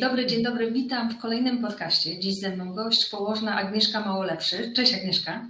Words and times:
Dzień 0.00 0.08
dobry, 0.08 0.26
dzień 0.26 0.42
dobry. 0.42 0.72
Witam 0.72 1.10
w 1.10 1.18
kolejnym 1.18 1.62
podcaście. 1.62 2.18
Dziś 2.18 2.34
ze 2.40 2.50
mną 2.50 2.74
gość, 2.74 3.08
położna 3.10 3.56
Agnieszka 3.56 4.00
Małolepszy. 4.00 4.72
Cześć 4.76 4.94
Agnieszka. 4.94 5.46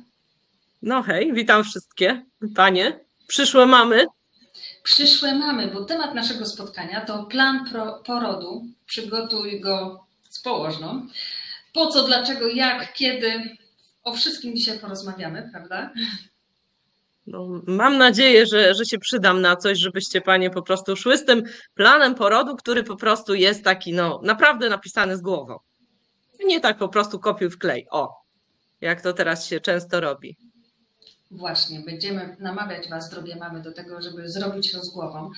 No 0.83 1.03
hej, 1.03 1.33
witam 1.33 1.65
wszystkie 1.65 2.23
panie, 2.55 2.99
przyszłe 3.27 3.67
mamy. 3.67 4.07
Przyszłe 4.83 5.35
mamy, 5.35 5.69
bo 5.69 5.85
temat 5.85 6.15
naszego 6.15 6.47
spotkania 6.47 7.01
to 7.01 7.25
plan 7.25 7.65
porodu. 8.05 8.67
Przygotuj 8.87 9.61
go 9.61 10.05
z 10.31 10.41
położną. 10.41 11.07
Po 11.73 11.87
co, 11.87 12.07
dlaczego, 12.07 12.49
jak, 12.49 12.93
kiedy. 12.93 13.57
O 14.05 14.13
wszystkim 14.13 14.57
dzisiaj 14.57 14.79
porozmawiamy, 14.79 15.49
prawda? 15.53 15.91
No, 17.31 17.63
mam 17.67 17.99
nadzieję, 17.99 18.47
że, 18.47 18.75
że 18.75 18.85
się 18.85 18.99
przydam 18.99 19.41
na 19.41 19.57
coś, 19.57 19.79
żebyście 19.79 20.21
panie 20.21 20.51
po 20.51 20.63
prostu 20.63 20.97
szły 20.97 21.19
z 21.19 21.25
tym 21.25 21.43
planem 21.75 22.15
porodu, 22.15 22.57
który 22.57 22.85
po 22.85 22.97
prostu 22.97 23.35
jest 23.35 23.65
taki, 23.65 23.93
no, 23.93 24.21
naprawdę 24.23 24.69
napisany 24.69 25.17
z 25.17 25.21
głową. 25.21 25.59
Nie 26.45 26.61
tak 26.61 26.79
po 26.79 26.89
prostu 26.89 27.19
kopiuj 27.19 27.51
w 27.51 27.59
klej. 27.59 27.87
O, 27.91 28.23
jak 28.81 29.03
to 29.03 29.13
teraz 29.13 29.47
się 29.47 29.61
często 29.61 30.01
robi. 30.01 30.37
Właśnie, 31.31 31.81
będziemy 31.81 32.37
namawiać 32.41 32.89
Was, 32.89 33.11
drogie 33.11 33.37
mamy, 33.37 33.63
do 33.63 33.73
tego, 33.73 34.03
żeby 34.03 34.29
zrobić 34.29 34.75
rozgłową. 34.75 35.27
E, 35.27 35.31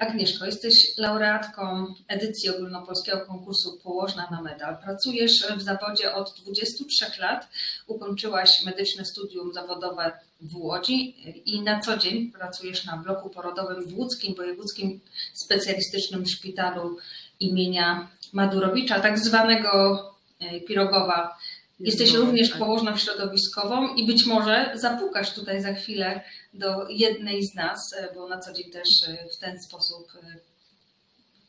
Agnieszko, 0.00 0.46
jesteś 0.46 0.98
laureatką 0.98 1.94
edycji 2.08 2.50
ogólnopolskiego 2.50 3.20
konkursu 3.20 3.80
Położna 3.82 4.28
na 4.30 4.42
medal. 4.42 4.76
Pracujesz 4.84 5.46
w 5.56 5.62
zawodzie 5.62 6.14
od 6.14 6.34
23 6.42 7.20
lat. 7.20 7.48
Ukończyłaś 7.86 8.64
medyczne 8.64 9.04
studium 9.04 9.52
zawodowe 9.52 10.12
w 10.40 10.56
Łodzi 10.56 11.14
i 11.46 11.60
na 11.60 11.80
co 11.80 11.96
dzień 11.96 12.32
pracujesz 12.32 12.84
na 12.84 12.96
bloku 12.96 13.30
porodowym 13.30 13.88
w 13.88 13.98
Łódzkim 13.98 14.34
Wojewódzkim 14.34 15.00
Specjalistycznym 15.32 16.26
Szpitalu 16.26 16.96
imienia 17.40 18.08
Madurowicza, 18.32 19.00
tak 19.00 19.18
zwanego 19.18 20.00
e, 20.40 20.60
Pirogowa 20.60 21.36
Jesteś 21.80 22.12
no, 22.12 22.20
również 22.20 22.50
tak. 22.50 22.58
położną 22.58 22.96
środowiskową 22.96 23.94
i 23.94 24.06
być 24.06 24.26
może 24.26 24.72
zapukasz 24.74 25.34
tutaj 25.34 25.62
za 25.62 25.74
chwilę 25.74 26.20
do 26.54 26.88
jednej 26.88 27.42
z 27.42 27.54
nas, 27.54 27.94
e, 27.96 28.14
bo 28.14 28.28
na 28.28 28.38
co 28.38 28.52
dzień 28.52 28.70
też 28.70 28.88
e, 29.08 29.28
w 29.32 29.36
ten 29.36 29.62
sposób 29.62 30.06
e, 30.22 30.36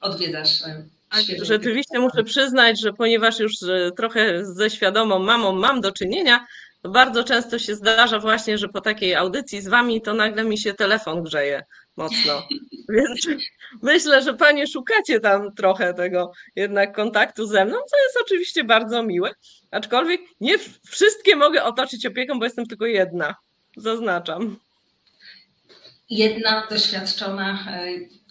odwiedzasz. 0.01 0.63
Rzeczywiście 1.41 1.99
muszę 1.99 2.23
przyznać, 2.23 2.81
że 2.81 2.93
ponieważ 2.93 3.39
już 3.39 3.53
trochę 3.97 4.45
ze 4.45 4.69
świadomą 4.69 5.19
mamą 5.19 5.51
mam 5.51 5.81
do 5.81 5.91
czynienia, 5.91 6.47
to 6.81 6.89
bardzo 6.89 7.23
często 7.23 7.59
się 7.59 7.75
zdarza 7.75 8.19
właśnie, 8.19 8.57
że 8.57 8.67
po 8.67 8.81
takiej 8.81 9.15
audycji 9.15 9.61
z 9.61 9.67
wami 9.67 10.01
to 10.01 10.13
nagle 10.13 10.43
mi 10.43 10.59
się 10.59 10.73
telefon 10.73 11.23
grzeje 11.23 11.63
mocno. 11.97 12.47
Więc 12.89 13.27
myślę, 13.81 14.23
że 14.23 14.33
panie 14.33 14.67
szukacie 14.67 15.19
tam 15.19 15.55
trochę 15.55 15.93
tego 15.93 16.31
jednak 16.55 16.95
kontaktu 16.95 17.47
ze 17.47 17.65
mną, 17.65 17.75
co 17.75 17.97
jest 18.03 18.17
oczywiście 18.21 18.63
bardzo 18.63 19.03
miłe. 19.03 19.31
Aczkolwiek 19.71 20.21
nie 20.41 20.57
wszystkie 20.89 21.35
mogę 21.35 21.63
otoczyć 21.63 22.05
opieką, 22.05 22.39
bo 22.39 22.45
jestem 22.45 22.65
tylko 22.65 22.85
jedna. 22.85 23.35
Zaznaczam. 23.77 24.57
Jedna 26.09 26.67
doświadczona. 26.69 27.67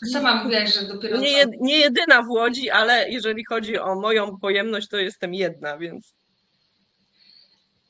E, 0.02 0.06
sama 0.12 0.44
mówiłaś, 0.44 0.74
że 0.74 0.86
dopiero. 0.86 1.18
Nie, 1.18 1.32
jed, 1.32 1.50
nie 1.60 1.78
jedyna 1.78 2.22
w 2.22 2.28
Łodzi, 2.28 2.70
ale 2.70 3.10
jeżeli 3.10 3.44
chodzi 3.44 3.78
o 3.78 3.94
moją 3.94 4.38
pojemność, 4.38 4.88
to 4.88 4.96
jestem 4.96 5.34
jedna, 5.34 5.78
więc. 5.78 6.14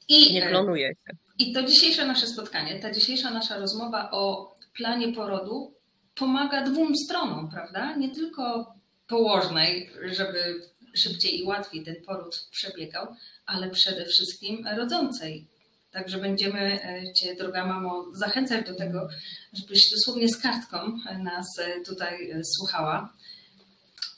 I, 0.08 0.34
nie 0.34 0.48
klonuję 0.48 0.88
się. 0.88 1.16
I 1.38 1.52
to 1.52 1.62
dzisiejsze 1.62 2.06
nasze 2.06 2.26
spotkanie, 2.26 2.80
ta 2.80 2.92
dzisiejsza 2.92 3.30
nasza 3.30 3.58
rozmowa 3.58 4.08
o 4.12 4.53
planie 4.76 5.12
porodu 5.12 5.74
pomaga 6.14 6.62
dwóm 6.62 6.96
stronom, 6.96 7.50
prawda? 7.50 7.96
Nie 7.96 8.14
tylko 8.14 8.74
położnej, 9.06 9.90
żeby 10.04 10.60
szybciej 10.94 11.40
i 11.40 11.44
łatwiej 11.44 11.84
ten 11.84 11.96
poród 12.06 12.48
przebiegał, 12.50 13.06
ale 13.46 13.70
przede 13.70 14.04
wszystkim 14.04 14.68
rodzącej. 14.76 15.46
Także 15.90 16.18
będziemy 16.18 16.84
e, 16.84 17.12
Cię, 17.12 17.34
droga 17.34 17.66
mamo, 17.66 18.04
zachęcać 18.12 18.66
do 18.66 18.74
tego, 18.74 19.08
żebyś 19.52 19.90
dosłownie 19.90 20.28
z 20.28 20.36
kartką 20.36 20.98
nas 21.18 21.58
e, 21.58 21.80
tutaj 21.80 22.30
e, 22.30 22.44
słuchała. 22.44 23.12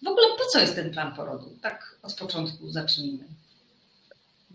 W 0.03 0.09
ogóle 0.09 0.27
po 0.39 0.45
co 0.53 0.61
jest 0.61 0.75
ten 0.75 0.91
plan 0.91 1.15
porodu? 1.15 1.59
Tak 1.63 1.99
od 2.03 2.15
początku 2.15 2.71
zacznijmy. 2.71 3.25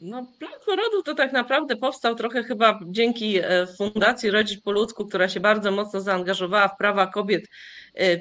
No, 0.02 0.26
plan 0.40 0.52
porodu 0.66 1.04
to 1.04 1.16
tak 1.16 1.34
naprawdę 1.34 1.76
powstał 1.76 2.16
trochę 2.16 2.44
chyba 2.44 2.80
dzięki 2.86 3.40
Fundacji 3.78 4.32
Rodzić 4.32 4.62
po 4.62 4.72
ludzku, 4.72 5.06
która 5.06 5.30
się 5.30 5.40
bardzo 5.40 5.72
mocno 5.72 6.02
zaangażowała 6.02 6.68
w 6.68 6.78
prawa 6.78 7.08
kobiet 7.08 7.46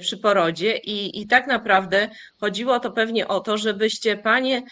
przy 0.01 0.19
porodzie. 0.19 0.77
I, 0.77 1.21
i 1.21 1.27
tak 1.27 1.47
naprawdę 1.47 2.09
chodziło 2.41 2.81
to 2.81 2.91
pewnie 2.91 3.29
o 3.29 3.41
to, 3.41 3.59
żebyście 3.59 4.17
panie 4.17 4.63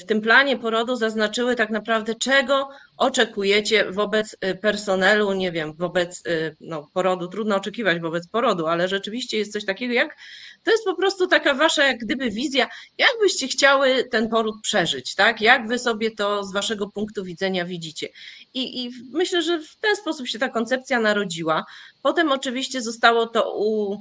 w 0.00 0.04
tym 0.06 0.20
planie 0.20 0.56
porodu 0.56 0.96
zaznaczyły 0.96 1.56
tak 1.56 1.70
naprawdę, 1.70 2.14
czego 2.14 2.68
oczekujecie 2.96 3.92
wobec 3.92 4.36
y, 4.44 4.54
personelu, 4.54 5.32
nie 5.32 5.52
wiem, 5.52 5.74
wobec 5.76 6.26
y, 6.26 6.56
no, 6.60 6.90
porodu. 6.92 7.28
Trudno 7.28 7.56
oczekiwać 7.56 8.00
wobec 8.00 8.28
porodu, 8.28 8.66
ale 8.66 8.88
rzeczywiście 8.88 9.38
jest 9.38 9.52
coś 9.52 9.64
takiego 9.64 9.94
jak, 9.94 10.16
to 10.62 10.70
jest 10.70 10.84
po 10.84 10.94
prostu 10.94 11.26
taka 11.26 11.54
wasza 11.54 11.84
jak 11.84 11.98
gdyby 11.98 12.30
wizja, 12.30 12.68
jak 12.98 13.10
byście 13.20 13.48
chciały 13.48 14.04
ten 14.04 14.28
poród 14.28 14.54
przeżyć, 14.62 15.14
tak? 15.14 15.40
Jak 15.40 15.68
wy 15.68 15.78
sobie 15.78 16.10
to 16.10 16.44
z 16.44 16.52
waszego 16.52 16.88
punktu 16.88 17.24
widzenia 17.24 17.64
widzicie. 17.64 18.08
I, 18.54 18.84
i 18.84 18.90
myślę, 19.12 19.42
że 19.42 19.60
w 19.60 19.76
ten 19.76 19.96
sposób 19.96 20.28
się 20.28 20.38
ta 20.38 20.48
koncepcja 20.48 21.00
narodziła. 21.00 21.64
Potem 22.02 22.32
oczywiście 22.32 22.82
zostało 22.82 23.26
to 23.26 23.58
u 23.58 23.96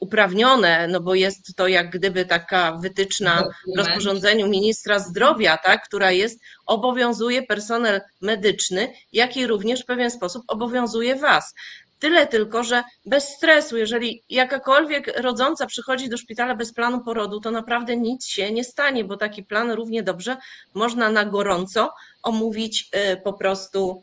uprawnione, 0.00 0.88
no 0.88 1.00
bo 1.00 1.14
jest 1.14 1.56
to 1.56 1.68
jak 1.68 1.90
gdyby 1.90 2.24
taka 2.24 2.72
wytyczna 2.72 3.44
w 3.74 3.78
rozporządzeniu 3.78 4.48
ministra 4.48 4.98
zdrowia, 4.98 5.56
tak, 5.56 5.84
która 5.84 6.10
jest, 6.10 6.40
obowiązuje 6.66 7.42
personel 7.42 8.00
medyczny, 8.20 8.92
jak 9.12 9.36
i 9.36 9.46
również 9.46 9.82
w 9.82 9.86
pewien 9.86 10.10
sposób 10.10 10.42
obowiązuje 10.48 11.16
Was. 11.16 11.54
Tyle 11.98 12.26
tylko, 12.26 12.64
że 12.64 12.84
bez 13.06 13.28
stresu, 13.28 13.76
jeżeli 13.76 14.22
jakakolwiek 14.30 15.20
rodząca 15.20 15.66
przychodzi 15.66 16.08
do 16.08 16.16
szpitala 16.16 16.54
bez 16.54 16.72
planu 16.72 17.00
porodu, 17.00 17.40
to 17.40 17.50
naprawdę 17.50 17.96
nic 17.96 18.26
się 18.26 18.52
nie 18.52 18.64
stanie, 18.64 19.04
bo 19.04 19.16
taki 19.16 19.42
plan 19.42 19.70
równie 19.70 20.02
dobrze 20.02 20.36
można 20.74 21.10
na 21.10 21.24
gorąco 21.24 21.94
omówić 22.22 22.90
y, 23.12 23.16
po 23.16 23.32
prostu 23.32 24.02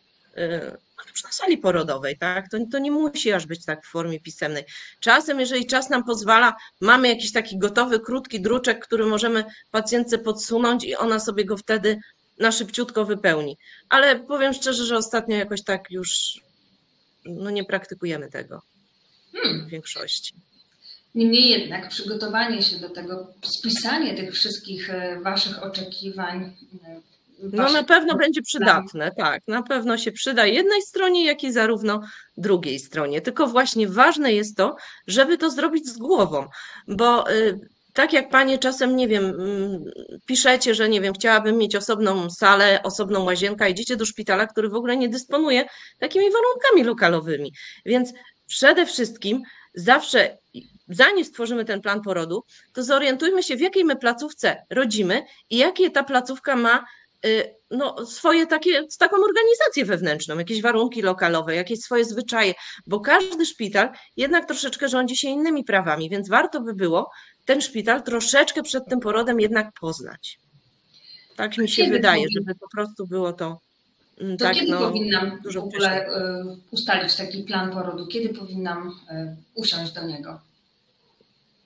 już 1.10 1.24
na 1.24 1.32
sali 1.32 1.58
porodowej, 1.58 2.18
tak? 2.18 2.50
To, 2.50 2.58
to 2.72 2.80
nie 2.80 2.92
musi 2.92 3.32
aż 3.32 3.46
być 3.46 3.66
tak 3.66 3.86
w 3.86 3.92
formie 3.92 4.20
pisemnej. 4.20 4.64
Czasem, 5.00 5.40
jeżeli 5.40 5.66
czas 5.66 5.90
nam 5.90 6.04
pozwala, 6.04 6.56
mamy 6.82 7.08
jakiś 7.08 7.32
taki 7.32 7.58
gotowy, 7.58 8.00
krótki 8.00 8.42
druczek, 8.42 8.86
który 8.86 9.06
możemy 9.06 9.46
pacjentce 9.72 10.18
podsunąć 10.18 10.84
i 10.84 10.96
ona 10.96 11.20
sobie 11.20 11.46
go 11.46 11.58
wtedy 11.58 12.00
na 12.40 12.52
szybciutko 12.52 13.06
wypełni. 13.06 13.58
Ale 13.90 14.20
powiem 14.20 14.54
szczerze, 14.54 14.86
że 14.86 14.98
ostatnio 14.98 15.36
jakoś 15.36 15.64
tak 15.64 15.92
już 15.92 16.10
no 17.26 17.50
nie 17.50 17.64
praktykujemy 17.64 18.30
tego 18.32 18.62
hmm. 19.34 19.66
w 19.66 19.70
większości. 19.70 20.34
Niemniej 21.16 21.50
jednak 21.50 21.90
przygotowanie 21.90 22.62
się 22.62 22.78
do 22.78 22.90
tego, 22.90 23.28
spisanie 23.42 24.16
tych 24.16 24.34
wszystkich 24.34 24.90
e, 24.90 25.20
Waszych 25.22 25.64
oczekiwań, 25.64 26.56
e, 26.88 27.02
no 27.42 27.72
na 27.72 27.84
pewno 27.84 28.16
będzie 28.16 28.42
przydatne, 28.42 29.12
tak. 29.18 29.42
Na 29.48 29.64
pewno 29.64 29.98
się 29.98 30.12
przyda 30.12 30.46
jednej 30.46 30.82
stronie, 30.82 31.26
jak 31.26 31.44
i 31.44 31.52
zarówno 31.52 32.02
drugiej 32.38 32.80
stronie. 32.80 33.22
Tylko 33.22 33.48
właśnie 33.48 33.88
ważne 33.88 34.34
jest 34.34 34.58
to, 34.58 34.76
żeby 35.08 35.38
to 35.38 35.52
zrobić 35.52 35.88
z 35.88 35.98
głową, 35.98 36.48
bo 36.88 37.32
y, 37.32 37.60
tak 37.94 38.14
jak 38.14 38.30
panie 38.30 38.58
czasem, 38.58 38.96
nie 38.96 39.08
wiem, 39.08 39.26
mm, 39.26 39.84
piszecie, 40.26 40.76
że 40.76 40.90
nie 40.90 41.02
wiem, 41.02 41.14
chciałabym 41.14 41.58
mieć 41.58 41.76
osobną 41.76 42.30
salę, 42.30 42.80
osobną 42.84 43.24
łazienkę, 43.24 43.70
idziecie 43.70 43.96
do 43.96 44.06
szpitala, 44.06 44.48
który 44.48 44.70
w 44.70 44.76
ogóle 44.76 44.98
nie 44.98 45.10
dysponuje 45.10 45.66
takimi 46.00 46.26
warunkami 46.32 46.84
lokalowymi. 46.84 47.52
Więc 47.86 48.14
przede 48.48 48.86
wszystkim 48.86 49.42
zawsze 49.76 50.38
zanim 50.88 51.26
stworzymy 51.26 51.66
ten 51.66 51.82
plan 51.82 52.02
porodu, 52.02 52.44
to 52.74 52.84
zorientujmy 52.84 53.44
się, 53.44 53.56
w 53.56 53.62
jakiej 53.62 53.86
my 53.86 53.96
placówce 53.96 54.66
rodzimy 54.70 55.24
i 55.50 55.58
jakie 55.58 55.90
ta 55.90 56.04
placówka 56.04 56.56
ma 56.56 56.86
no, 57.72 58.06
swoje 58.06 58.48
takie, 58.48 58.88
taką 59.00 59.16
organizację 59.24 59.86
wewnętrzną, 59.86 60.38
jakieś 60.38 60.62
warunki 60.62 61.02
lokalowe, 61.02 61.56
jakieś 61.56 61.80
swoje 61.80 62.06
zwyczaje, 62.06 62.54
bo 62.88 63.00
każdy 63.00 63.46
szpital 63.46 63.90
jednak 64.18 64.48
troszeczkę 64.48 64.90
rządzi 64.90 65.18
się 65.18 65.30
innymi 65.30 65.64
prawami, 65.64 66.10
więc 66.10 66.30
warto 66.30 66.62
by 66.62 66.74
było 66.74 67.12
ten 67.46 67.62
szpital 67.62 68.04
troszeczkę 68.04 68.64
przed 68.64 68.86
tym 68.90 69.00
porodem 69.00 69.40
jednak 69.40 69.72
poznać. 69.82 70.40
Tak 71.36 71.58
mi 71.58 71.70
się 71.70 71.84
kiedy 71.84 71.96
wydaje, 71.96 72.24
powin... 72.24 72.38
żeby 72.40 72.56
po 72.60 72.70
prostu 72.70 73.08
było 73.08 73.34
to. 73.34 73.60
Mm, 74.20 74.38
to 74.38 74.46
tak, 74.46 74.56
kiedy 74.56 74.72
no, 74.72 74.80
powinnam 74.80 75.40
w 75.54 75.58
ogóle 75.58 76.08
y, 76.08 76.10
ustalić 76.72 77.16
taki 77.16 77.44
plan 77.44 77.72
porodu? 77.72 78.08
Kiedy 78.08 78.30
powinnam 78.30 78.88
y, 78.88 79.36
usiąść 79.56 79.92
do 79.92 80.04
niego? 80.04 80.51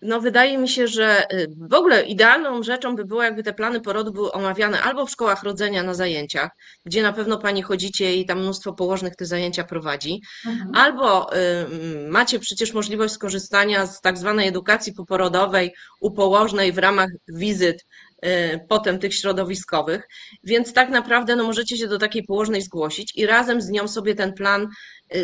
No 0.02 0.22
wydaje 0.22 0.58
mi 0.58 0.70
się, 0.70 0.88
że 0.88 1.34
y, 1.34 1.48
w 1.58 1.74
ogóle 1.74 2.04
idealną 2.04 2.64
rzeczą 2.64 2.96
by 2.96 3.06
było, 3.06 3.24
jakby 3.24 3.44
te 3.44 3.54
plany 3.54 3.82
porodu 3.82 4.12
były 4.12 4.32
omawiane 4.32 4.82
albo 4.82 5.06
w 5.06 5.12
szkołach 5.12 5.44
rodzenia 5.44 5.84
na 5.84 5.94
zajęciach, 5.94 6.50
gdzie 6.86 7.04
na 7.04 7.14
pewno 7.14 7.38
pani 7.38 7.62
chodzicie 7.62 8.16
i 8.16 8.26
tam 8.26 8.40
mnóstwo 8.40 8.74
położnych 8.74 9.16
te 9.16 9.26
zajęcia 9.26 9.64
prowadzi, 9.64 10.22
mhm. 10.46 10.76
albo 10.76 11.36
y, 11.36 11.38
macie 12.10 12.40
przecież 12.40 12.74
możliwość 12.74 13.14
skorzystania 13.14 13.86
z 13.86 14.02
tak 14.02 14.18
zwanej 14.18 14.48
edukacji 14.48 14.94
poporodowej 14.94 15.74
u 16.02 16.12
położnej 16.12 16.72
w 16.72 16.78
ramach 16.78 17.10
wizyt 17.28 17.86
y, 18.26 18.60
potem 18.70 19.00
tych 19.00 19.16
środowiskowych, 19.16 20.08
więc 20.44 20.74
tak 20.74 20.90
naprawdę 20.90 21.36
no, 21.36 21.44
możecie 21.44 21.78
się 21.78 21.88
do 21.88 21.98
takiej 21.98 22.24
położnej 22.24 22.62
zgłosić 22.62 23.16
i 23.16 23.26
razem 23.26 23.62
z 23.62 23.70
nią 23.70 23.88
sobie 23.88 24.16
ten 24.16 24.34
plan 24.34 24.68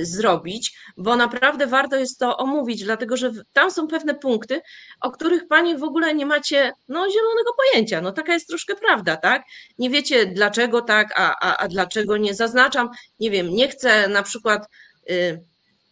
zrobić, 0.01 0.78
bo 0.98 1.16
naprawdę 1.16 1.68
warto 1.68 1.95
jest 1.95 2.19
to 2.19 2.38
omówić, 2.38 2.83
dlatego 2.83 3.18
że 3.18 3.31
tam 3.54 3.72
są 3.72 3.88
pewne 3.88 4.16
punkty, 4.16 4.62
o 5.01 5.12
których 5.12 5.48
Pani 5.48 5.78
w 5.78 5.83
ogóle 5.83 6.13
nie 6.13 6.25
macie 6.25 6.74
no, 6.88 7.10
zielonego 7.10 7.51
pojęcia. 7.57 8.01
No 8.01 8.12
taka 8.12 8.33
jest 8.33 8.48
troszkę 8.48 8.75
prawda, 8.75 9.18
tak? 9.18 9.44
Nie 9.78 9.89
wiecie 9.89 10.25
dlaczego 10.25 10.81
tak, 10.81 11.13
a, 11.16 11.36
a, 11.42 11.57
a 11.57 11.68
dlaczego 11.68 12.18
nie. 12.18 12.33
Zaznaczam, 12.33 12.89
nie 13.19 13.31
wiem, 13.31 13.50
nie 13.50 13.68
chcę 13.68 14.07
na 14.07 14.24
przykład. 14.24 14.68
Yy, 15.07 15.44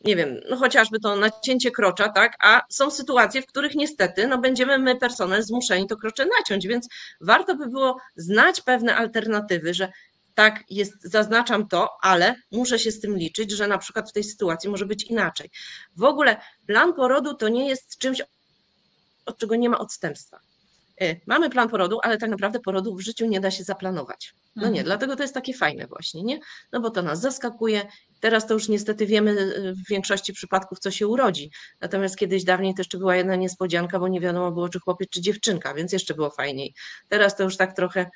nie 0.04 0.16
wiem, 0.16 0.40
no 0.50 0.58
chociażby 0.58 1.00
to 1.00 1.16
nacięcie 1.16 1.72
krocza, 1.72 2.10
tak, 2.10 2.36
a 2.44 2.62
są 2.70 2.92
sytuacje, 2.92 3.42
w 3.42 3.46
których 3.46 3.76
niestety 3.76 4.28
no 4.28 4.38
będziemy 4.38 4.78
my, 4.78 4.96
personel, 4.96 5.44
zmuszeni 5.44 5.88
to 5.88 5.98
krocze 5.98 6.26
naciąć, 6.40 6.68
więc 6.68 6.88
warto 7.22 7.56
by 7.56 7.68
było 7.68 7.98
znać 8.16 8.62
pewne 8.62 8.96
alternatywy, 8.96 9.74
że 9.74 9.92
tak, 10.40 10.64
jest, 10.70 10.94
zaznaczam 11.04 11.68
to, 11.68 11.90
ale 12.02 12.36
muszę 12.52 12.80
się 12.80 12.92
z 12.92 13.00
tym 13.00 13.18
liczyć, 13.18 13.52
że 13.52 13.68
na 13.68 13.78
przykład 13.78 14.10
w 14.10 14.14
tej 14.14 14.24
sytuacji 14.24 14.70
może 14.70 14.86
być 14.86 15.04
inaczej. 15.04 15.50
W 15.96 16.04
ogóle 16.04 16.38
plan 16.68 16.94
porodu 16.94 17.34
to 17.34 17.50
nie 17.50 17.70
jest 17.70 17.98
czymś, 17.98 18.22
od 19.26 19.38
czego 19.38 19.56
nie 19.56 19.70
ma 19.70 19.80
odstępstwa. 19.80 20.40
E, 21.02 21.16
mamy 21.28 21.50
plan 21.50 21.70
porodu, 21.70 22.00
ale 22.04 22.18
tak 22.18 22.30
naprawdę 22.30 22.60
porodu 22.60 22.96
w 22.96 23.02
życiu 23.02 23.26
nie 23.26 23.40
da 23.40 23.52
się 23.52 23.64
zaplanować. 23.64 24.34
No 24.56 24.64
nie, 24.64 24.68
mhm. 24.68 24.86
dlatego 24.86 25.16
to 25.16 25.24
jest 25.24 25.34
takie 25.34 25.54
fajne 25.54 25.88
właśnie, 25.88 26.24
nie? 26.24 26.40
No 26.72 26.80
bo 26.80 26.90
to 26.90 27.02
nas 27.02 27.20
zaskakuje. 27.20 27.82
Teraz 28.20 28.48
to 28.48 28.54
już 28.54 28.68
niestety 28.68 29.06
wiemy 29.06 29.32
e, 29.32 29.74
w 29.74 29.88
większości 29.90 30.34
przypadków, 30.34 30.80
co 30.80 30.92
się 30.92 31.08
urodzi. 31.08 31.52
Natomiast 31.82 32.18
kiedyś 32.18 32.44
dawniej 32.44 32.74
to 32.74 32.80
jeszcze 32.80 32.98
była 32.98 33.16
jedna 33.16 33.36
niespodzianka, 33.36 34.00
bo 34.00 34.08
nie 34.08 34.22
wiadomo 34.22 34.52
było, 34.52 34.70
czy 34.70 34.80
chłopiec, 34.80 35.10
czy 35.10 35.22
dziewczynka, 35.22 35.74
więc 35.74 35.94
jeszcze 35.94 36.14
było 36.14 36.30
fajniej. 36.30 36.74
Teraz 37.10 37.36
to 37.36 37.44
już 37.44 37.58
tak 37.58 37.76
trochę 37.76 38.10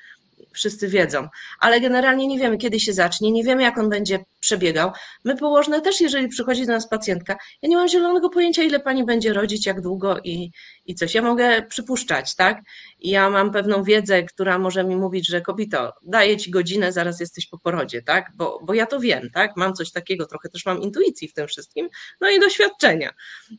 wszyscy 0.52 0.88
wiedzą, 0.88 1.28
ale 1.60 1.80
generalnie 1.80 2.26
nie 2.26 2.38
wiemy, 2.38 2.58
kiedy 2.58 2.80
się 2.80 2.92
zacznie, 2.92 3.32
nie 3.32 3.44
wiemy, 3.44 3.62
jak 3.62 3.78
on 3.78 3.88
będzie 3.88 4.24
przebiegał. 4.40 4.90
My 5.24 5.36
położne 5.36 5.80
też, 5.80 6.00
jeżeli 6.00 6.28
przychodzi 6.28 6.66
do 6.66 6.72
nas 6.72 6.88
pacjentka, 6.88 7.36
ja 7.62 7.68
nie 7.68 7.76
mam 7.76 7.88
zielonego 7.88 8.30
pojęcia, 8.30 8.62
ile 8.62 8.80
pani 8.80 9.04
będzie 9.04 9.32
rodzić, 9.32 9.66
jak 9.66 9.80
długo 9.80 10.18
i, 10.24 10.50
i 10.86 10.94
coś. 10.94 11.14
Ja 11.14 11.22
mogę 11.22 11.62
przypuszczać, 11.62 12.34
tak? 12.34 12.60
Ja 12.98 13.30
mam 13.30 13.52
pewną 13.52 13.82
wiedzę, 13.82 14.22
która 14.22 14.58
może 14.58 14.84
mi 14.84 14.96
mówić, 14.96 15.28
że 15.28 15.40
kobito, 15.40 15.92
daję 16.02 16.36
ci 16.36 16.50
godzinę, 16.50 16.92
zaraz 16.92 17.20
jesteś 17.20 17.46
po 17.46 17.58
porodzie, 17.58 18.02
tak? 18.02 18.30
Bo, 18.36 18.60
bo 18.62 18.74
ja 18.74 18.86
to 18.86 19.00
wiem, 19.00 19.30
tak? 19.34 19.56
Mam 19.56 19.74
coś 19.74 19.92
takiego, 19.92 20.26
trochę 20.26 20.48
też 20.48 20.66
mam 20.66 20.82
intuicji 20.82 21.28
w 21.28 21.34
tym 21.34 21.46
wszystkim, 21.46 21.88
no 22.20 22.30
i 22.30 22.40
doświadczenia. 22.40 23.10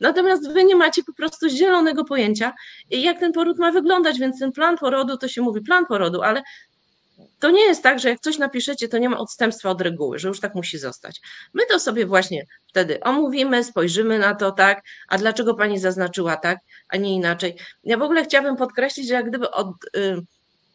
Natomiast 0.01 0.53
wy 0.53 0.63
nie 0.63 0.75
macie 0.75 1.03
po 1.03 1.13
prostu 1.13 1.49
zielonego 1.49 2.05
pojęcia, 2.05 2.53
jak 2.89 3.19
ten 3.19 3.31
poród 3.31 3.59
ma 3.59 3.71
wyglądać, 3.71 4.19
więc 4.19 4.39
ten 4.39 4.51
plan 4.51 4.77
porodu, 4.77 5.17
to 5.17 5.27
się 5.27 5.41
mówi 5.41 5.61
plan 5.61 5.85
porodu, 5.85 6.21
ale 6.21 6.43
to 7.39 7.51
nie 7.51 7.63
jest 7.63 7.83
tak, 7.83 7.99
że 7.99 8.09
jak 8.09 8.19
coś 8.19 8.37
napiszecie, 8.37 8.87
to 8.87 8.97
nie 8.97 9.09
ma 9.09 9.17
odstępstwa 9.17 9.69
od 9.69 9.81
reguły, 9.81 10.19
że 10.19 10.27
już 10.27 10.39
tak 10.39 10.55
musi 10.55 10.77
zostać. 10.77 11.21
My 11.53 11.63
to 11.69 11.79
sobie 11.79 12.05
właśnie 12.05 12.45
wtedy 12.67 12.99
omówimy, 12.99 13.63
spojrzymy 13.63 14.19
na 14.19 14.35
to, 14.35 14.51
tak, 14.51 14.83
a 15.07 15.17
dlaczego 15.17 15.53
pani 15.53 15.79
zaznaczyła 15.79 16.37
tak, 16.37 16.57
a 16.89 16.97
nie 16.97 17.15
inaczej. 17.15 17.55
Ja 17.83 17.97
w 17.97 18.01
ogóle 18.01 18.23
chciałabym 18.23 18.55
podkreślić, 18.55 19.07
że 19.07 19.13
jak 19.13 19.29
gdyby 19.29 19.51
od, 19.51 19.67
y, 19.97 20.21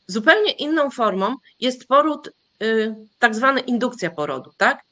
zupełnie 0.06 0.52
inną 0.52 0.90
formą 0.90 1.34
jest 1.60 1.86
poród, 1.86 2.30
y, 2.62 2.94
tak 3.18 3.34
zwany 3.34 3.60
indukcja 3.60 4.10
porodu, 4.10 4.50
tak? 4.56 4.82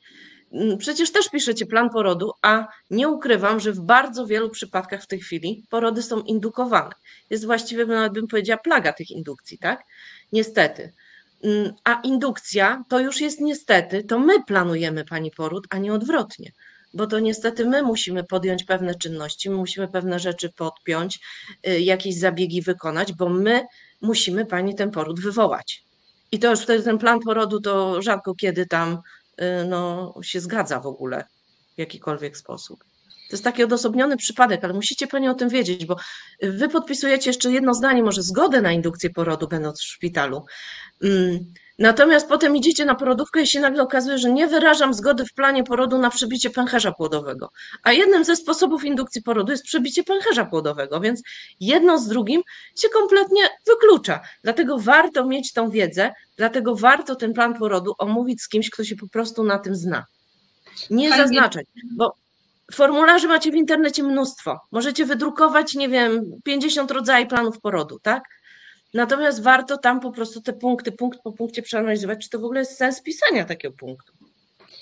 Mm, 0.52 0.78
przecież 0.78 1.12
też 1.12 1.28
piszecie 1.28 1.66
plan 1.66 1.90
porodu, 1.90 2.32
a 2.42 2.66
nie 2.90 3.08
ukrywam, 3.08 3.60
że 3.60 3.72
w 3.72 3.80
bardzo 3.80 4.26
wielu 4.26 4.50
przypadkach 4.50 5.02
w 5.02 5.06
tej 5.06 5.20
chwili 5.20 5.64
porody 5.70 6.02
są 6.02 6.20
indukowane. 6.20 6.92
Jest 7.30 7.46
właściwie, 7.46 7.86
nawet 7.86 8.12
bym 8.12 8.28
powiedziała, 8.28 8.58
plaga 8.58 8.92
tych 8.92 9.10
indukcji, 9.10 9.58
tak? 9.58 9.84
Niestety. 10.32 10.92
Mm, 11.44 11.72
a 11.84 12.00
indukcja 12.04 12.84
to 12.88 13.00
już 13.00 13.20
jest 13.20 13.40
niestety, 13.40 14.04
to 14.04 14.18
my 14.18 14.44
planujemy 14.44 15.04
pani 15.04 15.30
poród, 15.30 15.66
a 15.70 15.78
nie 15.78 15.92
odwrotnie. 15.92 16.52
Bo 16.94 17.06
to 17.06 17.20
niestety 17.20 17.64
my 17.66 17.82
musimy 17.82 18.24
podjąć 18.24 18.64
pewne 18.64 18.94
czynności, 18.94 19.50
my 19.50 19.56
musimy 19.56 19.88
pewne 19.88 20.18
rzeczy 20.18 20.52
podpiąć, 20.52 21.20
y, 21.68 21.80
jakieś 21.80 22.18
zabiegi 22.18 22.62
wykonać, 22.62 23.12
bo 23.12 23.28
my 23.28 23.66
musimy 24.00 24.46
pani 24.46 24.74
ten 24.74 24.90
poród 24.90 25.20
wywołać. 25.20 25.84
I 26.32 26.38
to 26.38 26.50
już 26.50 26.60
wtedy 26.60 26.84
ten 26.84 26.98
plan 26.98 27.20
porodu 27.20 27.60
to 27.60 28.02
rzadko 28.02 28.34
kiedy 28.34 28.66
tam 28.66 28.98
y, 29.40 29.64
no, 29.68 30.14
się 30.22 30.40
zgadza 30.40 30.80
w 30.80 30.86
ogóle 30.86 31.24
w 31.76 31.78
jakikolwiek 31.78 32.36
sposób. 32.36 32.84
To 33.28 33.36
jest 33.36 33.44
taki 33.44 33.64
odosobniony 33.64 34.16
przypadek, 34.16 34.64
ale 34.64 34.74
musicie 34.74 35.06
Pani 35.06 35.28
o 35.28 35.34
tym 35.34 35.48
wiedzieć, 35.48 35.86
bo 35.86 35.96
Wy 36.42 36.68
podpisujecie 36.68 37.30
jeszcze 37.30 37.52
jedno 37.52 37.74
zdanie, 37.74 38.02
może 38.02 38.22
zgodę 38.22 38.62
na 38.62 38.72
indukcję 38.72 39.10
porodu, 39.10 39.48
będąc 39.48 39.80
w 39.80 39.84
szpitalu. 39.84 40.44
Mm, 41.02 41.38
natomiast 41.78 42.28
potem 42.28 42.56
idziecie 42.56 42.84
na 42.84 42.94
porodówkę 42.94 43.42
i 43.42 43.46
się 43.46 43.60
nagle 43.60 43.82
okazuje, 43.82 44.18
że 44.18 44.32
nie 44.32 44.46
wyrażam 44.46 44.94
zgody 44.94 45.24
w 45.24 45.32
planie 45.32 45.64
porodu 45.64 45.98
na 45.98 46.10
przebicie 46.10 46.50
pęcherza 46.50 46.92
płodowego. 46.92 47.50
A 47.82 47.92
jednym 47.92 48.24
ze 48.24 48.36
sposobów 48.36 48.84
indukcji 48.84 49.22
porodu 49.22 49.52
jest 49.52 49.64
przebicie 49.64 50.04
pęcherza 50.04 50.44
płodowego, 50.44 51.00
więc 51.00 51.22
jedno 51.60 51.98
z 51.98 52.08
drugim 52.08 52.42
się 52.76 52.88
kompletnie 52.88 53.42
wyklucza. 53.66 54.20
Dlatego 54.42 54.78
warto 54.78 55.26
mieć 55.26 55.52
tą 55.52 55.70
wiedzę, 55.70 56.12
dlatego 56.36 56.74
warto 56.74 57.16
ten 57.16 57.34
plan 57.34 57.54
porodu 57.54 57.94
omówić 57.98 58.42
z 58.42 58.48
kimś, 58.48 58.70
kto 58.70 58.84
się 58.84 58.96
po 58.96 59.08
prostu 59.08 59.44
na 59.44 59.58
tym 59.58 59.76
zna. 59.76 60.06
Nie 60.90 61.08
Fajnie. 61.08 61.24
zaznaczać, 61.24 61.66
bo 61.96 62.14
Formularzy 62.72 63.28
macie 63.28 63.50
w 63.50 63.54
internecie 63.54 64.02
mnóstwo. 64.02 64.60
Możecie 64.72 65.06
wydrukować, 65.06 65.74
nie 65.74 65.88
wiem, 65.88 66.40
50 66.44 66.90
rodzajów 66.90 67.28
planów 67.28 67.60
porodu, 67.60 67.98
tak? 67.98 68.24
Natomiast 68.94 69.42
warto 69.42 69.78
tam 69.78 70.00
po 70.00 70.12
prostu 70.12 70.40
te 70.40 70.52
punkty, 70.52 70.92
punkt 70.92 71.20
po 71.22 71.32
punkcie 71.32 71.62
przeanalizować, 71.62 72.24
czy 72.24 72.30
to 72.30 72.38
w 72.38 72.44
ogóle 72.44 72.60
jest 72.60 72.76
sens 72.76 73.02
pisania 73.02 73.44
takiego 73.44 73.76
punktu. 73.76 74.17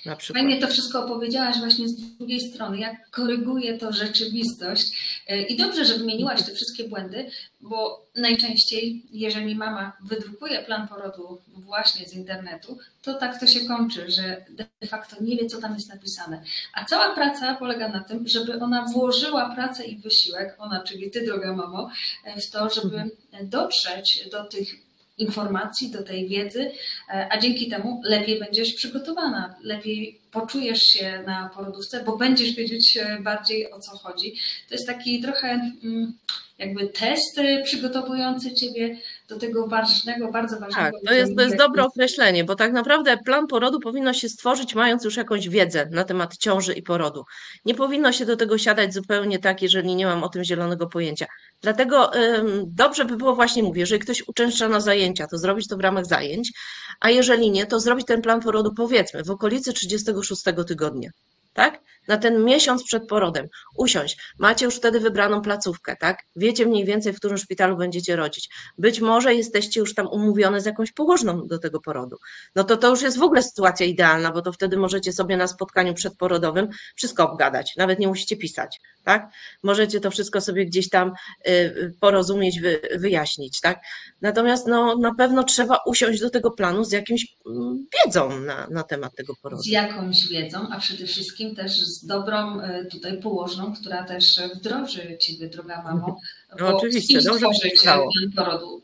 Na 0.06 0.16
przykład. 0.16 0.44
Fajnie 0.44 0.60
to 0.60 0.68
wszystko 0.68 1.04
opowiedziałaś 1.04 1.58
właśnie 1.58 1.88
z 1.88 2.16
drugiej 2.16 2.40
strony, 2.40 2.78
jak 2.78 3.10
koryguje 3.10 3.78
to 3.78 3.92
rzeczywistość. 3.92 4.98
E, 5.28 5.42
I 5.42 5.56
dobrze, 5.56 5.84
że 5.84 5.98
wymieniłaś 5.98 6.42
te 6.42 6.52
wszystkie 6.52 6.88
błędy, 6.88 7.30
bo 7.60 8.06
najczęściej, 8.16 9.02
jeżeli 9.12 9.54
mama 9.54 9.92
wydrukuje 10.00 10.62
plan 10.62 10.88
porodu 10.88 11.38
właśnie 11.48 12.08
z 12.08 12.14
internetu, 12.14 12.78
to 13.02 13.14
tak 13.14 13.40
to 13.40 13.46
się 13.46 13.60
kończy, 13.60 14.10
że 14.10 14.44
de 14.80 14.86
facto 14.86 15.16
nie 15.20 15.36
wie, 15.36 15.46
co 15.46 15.60
tam 15.60 15.74
jest 15.74 15.88
napisane. 15.88 16.42
A 16.74 16.84
cała 16.84 17.14
praca 17.14 17.54
polega 17.54 17.88
na 17.88 18.00
tym, 18.00 18.28
żeby 18.28 18.60
ona 18.60 18.84
włożyła 18.84 19.54
pracę 19.54 19.84
i 19.84 19.98
wysiłek, 19.98 20.54
ona, 20.58 20.80
czyli 20.80 21.10
ty, 21.10 21.26
droga 21.26 21.52
mamo, 21.52 21.90
e, 22.24 22.40
w 22.40 22.50
to, 22.50 22.70
żeby 22.70 22.96
mhm. 22.96 23.10
dotrzeć 23.48 24.28
do 24.30 24.44
tych 24.44 24.85
informacji, 25.18 25.90
do 25.90 26.02
tej 26.02 26.28
wiedzy, 26.28 26.70
e, 27.08 27.28
a 27.30 27.38
dzięki 27.38 27.68
temu 27.68 28.02
lepiej 28.04 28.38
będziesz 28.38 28.74
przygotowana, 28.74 29.54
lepiej 29.62 30.20
poczujesz 30.30 30.82
się 30.82 31.22
na 31.26 31.50
porodówce, 31.54 32.04
bo 32.04 32.16
będziesz 32.16 32.54
wiedzieć 32.54 32.96
e, 32.96 33.18
bardziej 33.20 33.72
o 33.72 33.80
co 33.80 33.90
chodzi. 33.90 34.34
To 34.68 34.74
jest 34.74 34.86
taki 34.86 35.22
trochę 35.22 35.48
mm, 35.84 36.12
jakby 36.58 36.88
test 36.88 37.38
e, 37.38 37.62
przygotowujący 37.62 38.54
Ciebie 38.54 38.96
do 39.28 39.38
tego 39.38 39.66
ważnego, 39.66 40.32
bardzo 40.32 40.60
ważnego. 40.60 40.90
Tak, 40.90 40.92
to 41.06 41.14
jest, 41.14 41.36
to 41.36 41.42
jest 41.42 41.56
dobre 41.56 41.84
określenie, 41.84 42.44
bo 42.44 42.54
tak 42.54 42.72
naprawdę 42.72 43.16
plan 43.16 43.46
porodu 43.46 43.80
powinno 43.80 44.12
się 44.12 44.28
stworzyć 44.28 44.74
mając 44.74 45.04
już 45.04 45.16
jakąś 45.16 45.48
wiedzę 45.48 45.86
na 45.90 46.04
temat 46.04 46.36
ciąży 46.36 46.72
i 46.72 46.82
porodu. 46.82 47.24
Nie 47.64 47.74
powinno 47.74 48.12
się 48.12 48.26
do 48.26 48.36
tego 48.36 48.58
siadać 48.58 48.94
zupełnie 48.94 49.38
tak, 49.38 49.62
jeżeli 49.62 49.94
nie 49.96 50.06
mam 50.06 50.24
o 50.24 50.28
tym 50.28 50.44
zielonego 50.44 50.86
pojęcia. 50.86 51.26
Dlatego 51.62 52.14
ym, 52.14 52.64
dobrze 52.66 53.04
by 53.04 53.16
było 53.16 53.34
właśnie, 53.34 53.62
mówię, 53.62 53.80
jeżeli 53.80 54.00
ktoś 54.00 54.28
uczęszcza 54.28 54.68
na 54.68 54.80
zajęcia, 54.80 55.26
to 55.26 55.38
zrobić 55.38 55.68
to 55.68 55.76
w 55.76 55.80
ramach 55.80 56.06
zajęć, 56.06 56.52
a 57.00 57.10
jeżeli 57.10 57.50
nie, 57.50 57.66
to 57.66 57.80
zrobić 57.80 58.06
ten 58.06 58.22
plan 58.22 58.40
porodu 58.40 58.74
powiedzmy 58.74 59.24
w 59.24 59.30
okolicy 59.30 59.72
36 59.72 60.42
tygodnia 60.66 61.10
tak? 61.56 61.80
Na 62.08 62.16
ten 62.16 62.44
miesiąc 62.44 62.84
przed 62.84 63.08
porodem. 63.08 63.46
Usiąść. 63.76 64.18
Macie 64.38 64.64
już 64.64 64.76
wtedy 64.76 65.00
wybraną 65.00 65.42
placówkę, 65.42 65.96
tak? 65.96 66.22
Wiecie 66.36 66.66
mniej 66.66 66.84
więcej, 66.84 67.12
w 67.12 67.16
którym 67.16 67.38
szpitalu 67.38 67.76
będziecie 67.76 68.16
rodzić. 68.16 68.48
Być 68.78 69.00
może 69.00 69.34
jesteście 69.34 69.80
już 69.80 69.94
tam 69.94 70.06
umówione 70.06 70.60
z 70.60 70.66
jakąś 70.66 70.92
położną 70.92 71.46
do 71.46 71.58
tego 71.58 71.80
porodu. 71.80 72.16
No 72.54 72.64
to 72.64 72.76
to 72.76 72.90
już 72.90 73.02
jest 73.02 73.18
w 73.18 73.22
ogóle 73.22 73.42
sytuacja 73.42 73.86
idealna, 73.86 74.32
bo 74.32 74.42
to 74.42 74.52
wtedy 74.52 74.76
możecie 74.76 75.12
sobie 75.12 75.36
na 75.36 75.46
spotkaniu 75.46 75.94
przedporodowym 75.94 76.68
wszystko 76.96 77.30
obgadać. 77.30 77.76
Nawet 77.76 77.98
nie 77.98 78.08
musicie 78.08 78.36
pisać, 78.36 78.80
tak? 79.04 79.30
Możecie 79.62 80.00
to 80.00 80.10
wszystko 80.10 80.40
sobie 80.40 80.66
gdzieś 80.66 80.88
tam 80.88 81.12
y, 81.48 81.94
porozumieć, 82.00 82.60
wyjaśnić, 82.96 83.60
tak? 83.60 83.80
Natomiast 84.20 84.66
no, 84.66 84.96
na 84.98 85.14
pewno 85.14 85.44
trzeba 85.44 85.78
usiąść 85.86 86.20
do 86.20 86.30
tego 86.30 86.50
planu 86.50 86.84
z 86.84 86.92
jakimś 86.92 87.26
mm, 87.46 87.86
wiedzą 87.94 88.40
na, 88.40 88.66
na 88.70 88.82
temat 88.82 89.14
tego 89.14 89.34
porodu. 89.42 89.62
Z 89.62 89.66
jakąś 89.66 90.28
wiedzą, 90.30 90.68
a 90.70 90.80
przede 90.80 91.06
wszystkim 91.06 91.54
też 91.54 91.86
z 91.86 91.95
dobrą 92.04 92.60
tutaj 92.90 93.22
położną, 93.22 93.74
która 93.74 94.04
też 94.04 94.40
wdroży 94.54 95.18
Ciebie, 95.20 95.48
droga 95.48 95.82
mamo. 95.82 96.20
No, 96.58 96.76
oczywiście, 96.76 97.22
dobrze 97.22 97.70
plan 97.82 98.00
porodu. 98.36 98.82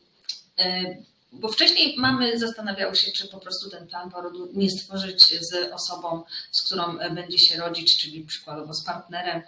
Bo 1.32 1.48
wcześniej 1.48 1.94
mamy 1.98 2.38
zastanawiały 2.38 2.96
się, 2.96 3.12
czy 3.12 3.28
po 3.28 3.38
prostu 3.38 3.70
ten 3.70 3.86
plan 3.86 4.10
porodu 4.10 4.50
nie 4.54 4.70
stworzyć 4.70 5.24
z 5.40 5.72
osobą, 5.72 6.22
z 6.50 6.62
którą 6.62 6.98
będzie 7.14 7.38
się 7.38 7.60
rodzić, 7.60 8.00
czyli 8.00 8.20
przykładowo 8.20 8.74
z 8.74 8.84
partnerem, 8.84 9.42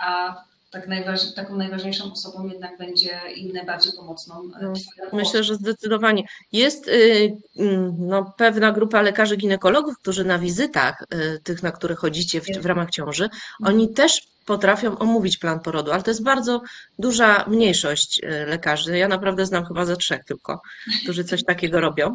a 0.00 0.44
tak 0.70 0.88
najważ, 0.88 1.34
taką 1.34 1.56
najważniejszą 1.56 2.12
osobą 2.12 2.48
jednak 2.48 2.78
będzie 2.78 3.20
i 3.34 3.52
najbardziej 3.52 3.92
pomocną. 3.92 4.34
E, 4.60 4.62
no, 4.62 4.72
myślę, 5.12 5.44
że 5.44 5.54
zdecydowanie. 5.54 6.24
Jest 6.52 6.88
y, 6.88 7.36
mm, 7.56 7.96
no, 7.98 8.34
pewna 8.36 8.72
grupa 8.72 9.02
lekarzy 9.02 9.36
ginekologów, 9.36 9.98
którzy 9.98 10.24
na 10.24 10.38
wizytach, 10.38 11.04
y, 11.14 11.40
tych, 11.44 11.62
na 11.62 11.72
które 11.72 11.94
chodzicie 11.94 12.40
w, 12.40 12.44
w 12.44 12.66
ramach 12.66 12.90
ciąży, 12.90 13.24
mhm. 13.24 13.40
oni 13.60 13.88
też 13.94 14.28
potrafią 14.50 14.98
omówić 14.98 15.36
plan 15.36 15.60
porodu, 15.60 15.92
ale 15.92 16.02
to 16.02 16.10
jest 16.10 16.22
bardzo 16.22 16.62
duża 16.98 17.44
mniejszość 17.48 18.20
e, 18.22 18.46
lekarzy. 18.46 18.98
Ja 18.98 19.08
naprawdę 19.08 19.46
znam 19.46 19.64
chyba 19.64 19.84
ze 19.84 19.96
trzech 19.96 20.24
tylko, 20.24 20.60
którzy 21.02 21.24
coś 21.24 21.44
takiego 21.44 21.80
robią. 21.80 22.14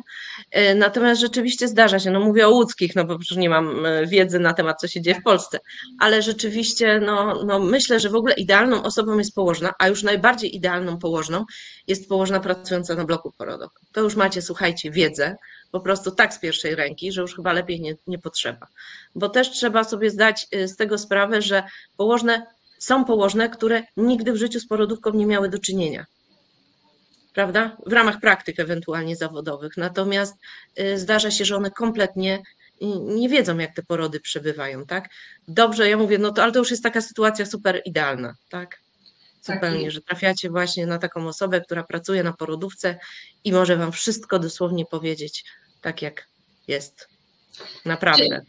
E, 0.51 0.75
natomiast 0.75 1.21
rzeczywiście 1.21 1.67
zdarza 1.67 1.99
się, 1.99 2.11
no 2.11 2.19
mówię 2.19 2.47
o 2.47 2.51
łódzkich, 2.51 2.95
no 2.95 3.05
bo 3.05 3.19
przecież 3.19 3.37
nie 3.37 3.49
mam 3.49 3.85
e, 3.85 4.07
wiedzy 4.07 4.39
na 4.39 4.53
temat, 4.53 4.81
co 4.81 4.87
się 4.87 5.01
dzieje 5.01 5.19
w 5.19 5.23
Polsce, 5.23 5.59
ale 5.99 6.21
rzeczywiście 6.21 6.99
no, 6.99 7.43
no 7.45 7.59
myślę, 7.59 7.99
że 7.99 8.09
w 8.09 8.15
ogóle 8.15 8.33
idealną 8.33 8.83
osobą 8.83 9.17
jest 9.17 9.35
położna, 9.35 9.73
a 9.79 9.87
już 9.87 10.03
najbardziej 10.03 10.55
idealną 10.55 10.97
położną 10.97 11.45
jest 11.87 12.09
położna 12.09 12.39
pracująca 12.39 12.95
na 12.95 13.05
bloku 13.05 13.31
porodowym. 13.37 13.83
To 13.91 14.01
już 14.01 14.15
macie, 14.15 14.41
słuchajcie, 14.41 14.91
wiedzę, 14.91 15.35
po 15.75 15.79
prostu 15.79 16.11
tak 16.11 16.33
z 16.33 16.39
pierwszej 16.39 16.75
ręki, 16.75 17.11
że 17.11 17.21
już 17.21 17.35
chyba 17.35 17.53
lepiej 17.53 17.81
nie, 17.81 17.95
nie 18.07 18.19
potrzeba. 18.19 18.67
Bo 19.15 19.29
też 19.29 19.51
trzeba 19.51 19.83
sobie 19.83 20.09
zdać 20.09 20.47
y, 20.55 20.67
z 20.67 20.75
tego 20.75 20.97
sprawę, 20.97 21.41
że 21.41 21.63
położne 21.97 22.45
są 22.77 23.05
położne, 23.05 23.49
które 23.49 23.83
nigdy 23.97 24.33
w 24.33 24.35
życiu 24.35 24.59
z 24.59 24.67
porodówką 24.67 25.11
nie 25.13 25.25
miały 25.25 25.49
do 25.49 25.59
czynienia. 25.59 26.05
Prawda? 27.33 27.77
W 27.85 27.93
ramach 27.93 28.19
praktyk 28.19 28.59
ewentualnie 28.59 29.15
zawodowych. 29.15 29.77
Natomiast 29.77 30.35
y, 30.79 30.99
zdarza 30.99 31.31
się, 31.31 31.45
że 31.45 31.55
one 31.55 31.71
kompletnie 31.71 32.35
y, 32.37 32.85
nie 32.99 33.29
wiedzą, 33.29 33.57
jak 33.57 33.75
te 33.75 33.83
porody 33.83 34.19
przebywają, 34.19 34.85
tak? 34.85 35.09
Dobrze, 35.47 35.89
ja 35.89 35.97
mówię, 35.97 36.17
no 36.17 36.31
to 36.31 36.43
ale 36.43 36.51
to 36.51 36.59
już 36.59 36.71
jest 36.71 36.83
taka 36.83 37.01
sytuacja 37.01 37.45
super 37.45 37.81
idealna, 37.85 38.33
tak? 38.49 38.79
Zupełnie, 39.41 39.83
tak. 39.83 39.91
że 39.91 40.01
trafiacie 40.01 40.49
właśnie 40.49 40.87
na 40.87 40.99
taką 40.99 41.27
osobę, 41.27 41.61
która 41.61 41.83
pracuje 41.83 42.23
na 42.23 42.33
porodówce 42.33 42.99
i 43.43 43.51
może 43.51 43.77
wam 43.77 43.91
wszystko 43.91 44.39
dosłownie 44.39 44.85
powiedzieć, 44.85 45.43
tak 45.85 46.01
jak 46.01 46.27
jest. 46.67 47.07
Naprawdę. 47.85 48.41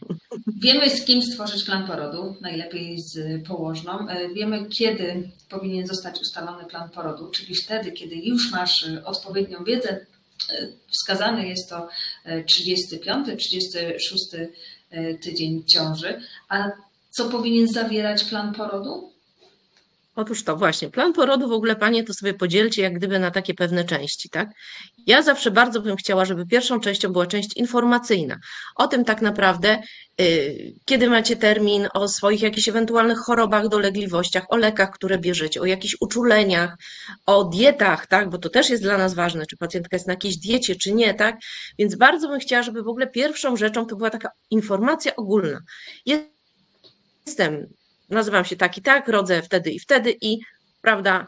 Wiemy, 0.61 0.89
z 0.89 1.05
kim 1.05 1.21
stworzyć 1.21 1.63
plan 1.63 1.87
porodu, 1.87 2.35
najlepiej 2.41 2.97
z 3.01 3.43
położną. 3.47 4.09
E, 4.09 4.29
wiemy, 4.29 4.65
kiedy 4.65 5.29
powinien 5.49 5.87
zostać 5.87 6.21
ustalony 6.21 6.65
plan 6.65 6.89
porodu, 6.89 7.31
czyli 7.31 7.55
wtedy, 7.55 7.91
kiedy 7.91 8.15
już 8.15 8.51
masz 8.51 8.83
e, 8.83 9.05
odpowiednią 9.05 9.63
wiedzę. 9.63 9.89
E, 9.89 10.67
wskazany 10.91 11.47
jest 11.47 11.69
to 11.69 11.89
35, 12.45 13.27
36 13.39 14.23
tydzień 15.21 15.63
ciąży. 15.63 16.21
A 16.49 16.71
co 17.09 17.29
powinien 17.29 17.67
zawierać 17.67 18.23
plan 18.23 18.53
porodu? 18.53 19.11
Otóż 20.17 20.43
to 20.43 20.55
właśnie, 20.55 20.89
plan 20.89 21.13
porodu 21.13 21.47
w 21.47 21.51
ogóle 21.51 21.75
Panie 21.75 22.03
to 22.03 22.13
sobie 22.13 22.33
podzielcie 22.33 22.81
jak 22.81 22.93
gdyby 22.93 23.19
na 23.19 23.31
takie 23.31 23.53
pewne 23.53 23.83
części, 23.83 24.29
tak? 24.29 24.49
Ja 25.07 25.21
zawsze 25.21 25.51
bardzo 25.51 25.81
bym 25.81 25.95
chciała, 25.95 26.25
żeby 26.25 26.45
pierwszą 26.45 26.79
częścią 26.79 27.11
była 27.13 27.27
część 27.27 27.57
informacyjna. 27.57 28.39
O 28.75 28.87
tym 28.87 29.05
tak 29.05 29.21
naprawdę, 29.21 29.81
yy, 30.17 30.73
kiedy 30.85 31.09
macie 31.09 31.35
termin, 31.35 31.87
o 31.93 32.07
swoich 32.07 32.41
jakichś 32.41 32.69
ewentualnych 32.69 33.17
chorobach, 33.17 33.67
dolegliwościach, 33.67 34.45
o 34.49 34.57
lekach, 34.57 34.91
które 34.91 35.17
bierzecie, 35.17 35.61
o 35.61 35.65
jakichś 35.65 35.95
uczuleniach, 35.99 36.77
o 37.25 37.43
dietach, 37.43 38.07
tak? 38.07 38.29
Bo 38.29 38.37
to 38.37 38.49
też 38.49 38.69
jest 38.69 38.83
dla 38.83 38.97
nas 38.97 39.13
ważne, 39.13 39.45
czy 39.45 39.57
pacjentka 39.57 39.95
jest 39.95 40.07
na 40.07 40.13
jakiejś 40.13 40.37
diecie, 40.37 40.75
czy 40.75 40.93
nie, 40.93 41.13
tak? 41.13 41.35
Więc 41.79 41.95
bardzo 41.95 42.27
bym 42.27 42.39
chciała, 42.39 42.63
żeby 42.63 42.83
w 42.83 42.87
ogóle 42.87 43.07
pierwszą 43.07 43.57
rzeczą 43.57 43.85
to 43.85 43.95
była 43.95 44.09
taka 44.09 44.29
informacja 44.51 45.15
ogólna. 45.15 45.59
Jestem 47.25 47.67
nazywam 48.09 48.45
się 48.45 48.55
tak 48.55 48.77
i 48.77 48.81
tak, 48.81 49.07
rodzę 49.07 49.41
wtedy 49.41 49.71
i 49.71 49.79
wtedy 49.79 50.17
i 50.21 50.39
prawda, 50.81 51.27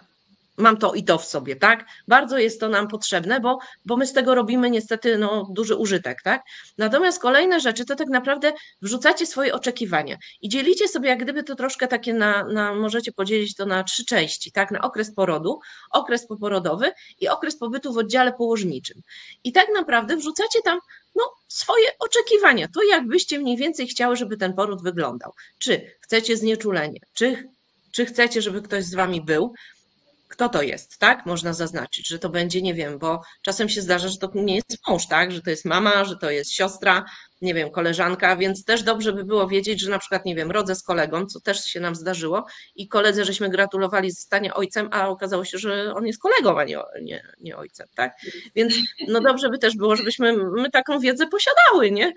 mam 0.59 0.77
to 0.77 0.93
i 0.93 1.03
to 1.03 1.17
w 1.17 1.25
sobie, 1.25 1.55
tak? 1.55 1.85
Bardzo 2.07 2.37
jest 2.37 2.59
to 2.59 2.69
nam 2.69 2.87
potrzebne, 2.87 3.39
bo, 3.39 3.59
bo 3.85 3.97
my 3.97 4.07
z 4.07 4.13
tego 4.13 4.35
robimy 4.35 4.69
niestety 4.69 5.17
no, 5.17 5.47
duży 5.51 5.75
użytek, 5.75 6.21
tak? 6.23 6.41
Natomiast 6.77 7.21
kolejne 7.21 7.59
rzeczy 7.59 7.85
to 7.85 7.95
tak 7.95 8.07
naprawdę 8.07 8.53
wrzucacie 8.81 9.25
swoje 9.25 9.53
oczekiwania 9.53 10.17
i 10.41 10.49
dzielicie 10.49 10.87
sobie 10.87 11.09
jak 11.09 11.23
gdyby 11.23 11.43
to 11.43 11.55
troszkę 11.55 11.87
takie 11.87 12.13
na, 12.13 12.43
na 12.43 12.73
możecie 12.73 13.11
podzielić 13.11 13.55
to 13.55 13.65
na 13.65 13.83
trzy 13.83 14.05
części, 14.05 14.51
tak? 14.51 14.71
Na 14.71 14.81
okres 14.81 15.15
porodu, 15.15 15.59
okres 15.91 16.27
poporodowy 16.27 16.91
i 17.19 17.27
okres 17.27 17.57
pobytu 17.57 17.93
w 17.93 17.97
oddziale 17.97 18.33
położniczym. 18.33 19.01
I 19.43 19.51
tak 19.51 19.67
naprawdę 19.73 20.17
wrzucacie 20.17 20.61
tam 20.61 20.79
no, 21.15 21.33
swoje 21.47 21.87
oczekiwania, 21.99 22.67
to 22.67 22.83
jakbyście 22.83 23.39
mniej 23.39 23.57
więcej 23.57 23.87
chciały, 23.87 24.15
żeby 24.15 24.37
ten 24.37 24.53
poród 24.53 24.83
wyglądał. 24.83 25.33
Czy 25.59 25.91
chcecie 26.01 26.37
znieczulenie, 26.37 26.99
czy, 27.13 27.49
czy 27.91 28.05
chcecie, 28.05 28.41
żeby 28.41 28.61
ktoś 28.61 28.83
z 28.83 28.95
wami 28.95 29.21
był, 29.21 29.53
kto 30.29 30.49
to 30.49 30.61
jest, 30.61 30.97
tak? 30.97 31.25
Można 31.25 31.53
zaznaczyć, 31.53 32.07
że 32.07 32.19
to 32.19 32.29
będzie, 32.29 32.61
nie 32.61 32.73
wiem, 32.73 32.99
bo 32.99 33.21
czasem 33.41 33.69
się 33.69 33.81
zdarza, 33.81 34.07
że 34.07 34.17
to 34.17 34.31
nie 34.35 34.55
jest 34.55 34.77
mąż, 34.87 35.07
tak? 35.07 35.31
Że 35.31 35.41
to 35.41 35.49
jest 35.49 35.65
mama, 35.65 36.05
że 36.05 36.17
to 36.17 36.29
jest 36.31 36.53
siostra, 36.53 37.05
nie 37.41 37.53
wiem, 37.53 37.71
koleżanka, 37.71 38.35
więc 38.35 38.65
też 38.65 38.83
dobrze 38.83 39.13
by 39.13 39.23
było 39.23 39.47
wiedzieć, 39.47 39.81
że 39.81 39.89
na 39.91 39.99
przykład, 39.99 40.25
nie 40.25 40.35
wiem, 40.35 40.51
rodzę 40.51 40.75
z 40.75 40.83
kolegą, 40.83 41.25
co 41.25 41.39
też 41.39 41.63
się 41.65 41.79
nam 41.79 41.95
zdarzyło 41.95 42.45
i 42.75 42.87
koledze, 42.87 43.25
żeśmy 43.25 43.49
gratulowali 43.49 44.11
zostania 44.11 44.53
ojcem, 44.53 44.89
a 44.91 45.09
okazało 45.09 45.45
się, 45.45 45.57
że 45.57 45.93
on 45.93 46.07
jest 46.07 46.19
kolegą, 46.19 46.59
a 46.59 46.63
nie, 46.63 46.77
nie, 47.01 47.23
nie 47.39 47.57
ojcem, 47.57 47.87
tak? 47.95 48.13
Więc 48.55 48.75
no 49.07 49.21
dobrze 49.21 49.49
by 49.49 49.57
też 49.57 49.77
było, 49.77 49.95
żebyśmy 49.95 50.37
my 50.37 50.69
taką 50.71 50.99
wiedzę 50.99 51.27
posiadały, 51.27 51.91
nie? 51.91 52.13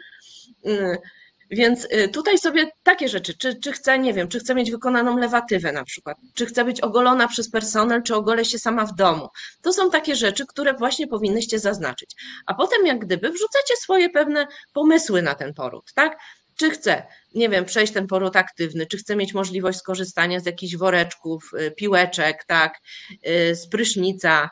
Więc 1.52 1.84
y, 1.84 2.08
tutaj 2.08 2.38
sobie 2.38 2.70
takie 2.82 3.08
rzeczy, 3.08 3.34
czy, 3.34 3.60
czy 3.60 3.72
chcę, 3.72 3.98
nie 3.98 4.14
wiem, 4.14 4.28
czy 4.28 4.38
chcę 4.38 4.54
mieć 4.54 4.70
wykonaną 4.70 5.18
lewatywę 5.18 5.72
na 5.72 5.84
przykład, 5.84 6.16
czy 6.34 6.46
chcę 6.46 6.64
być 6.64 6.80
ogolona 6.80 7.28
przez 7.28 7.50
personel, 7.50 8.02
czy 8.02 8.14
ogolę 8.14 8.44
się 8.44 8.58
sama 8.58 8.86
w 8.86 8.94
domu. 8.94 9.28
To 9.62 9.72
są 9.72 9.90
takie 9.90 10.16
rzeczy, 10.16 10.46
które 10.46 10.74
właśnie 10.74 11.06
powinnyście 11.06 11.58
zaznaczyć. 11.58 12.14
A 12.46 12.54
potem 12.54 12.86
jak 12.86 12.98
gdyby 12.98 13.30
wrzucacie 13.30 13.76
swoje 13.76 14.10
pewne 14.10 14.46
pomysły 14.72 15.22
na 15.22 15.34
ten 15.34 15.54
poród, 15.54 15.92
tak? 15.94 16.18
Czy 16.56 16.70
chcę, 16.70 17.06
nie 17.34 17.48
wiem, 17.48 17.64
przejść 17.64 17.92
ten 17.92 18.06
poród 18.06 18.36
aktywny, 18.36 18.86
czy 18.86 18.96
chcę 18.96 19.16
mieć 19.16 19.34
możliwość 19.34 19.78
skorzystania 19.78 20.40
z 20.40 20.46
jakichś 20.46 20.76
woreczków, 20.76 21.50
y, 21.60 21.70
piłeczek, 21.70 22.44
tak, 22.46 22.78
y, 23.26 23.54
z 23.54 23.68
prysznica, 23.68 24.50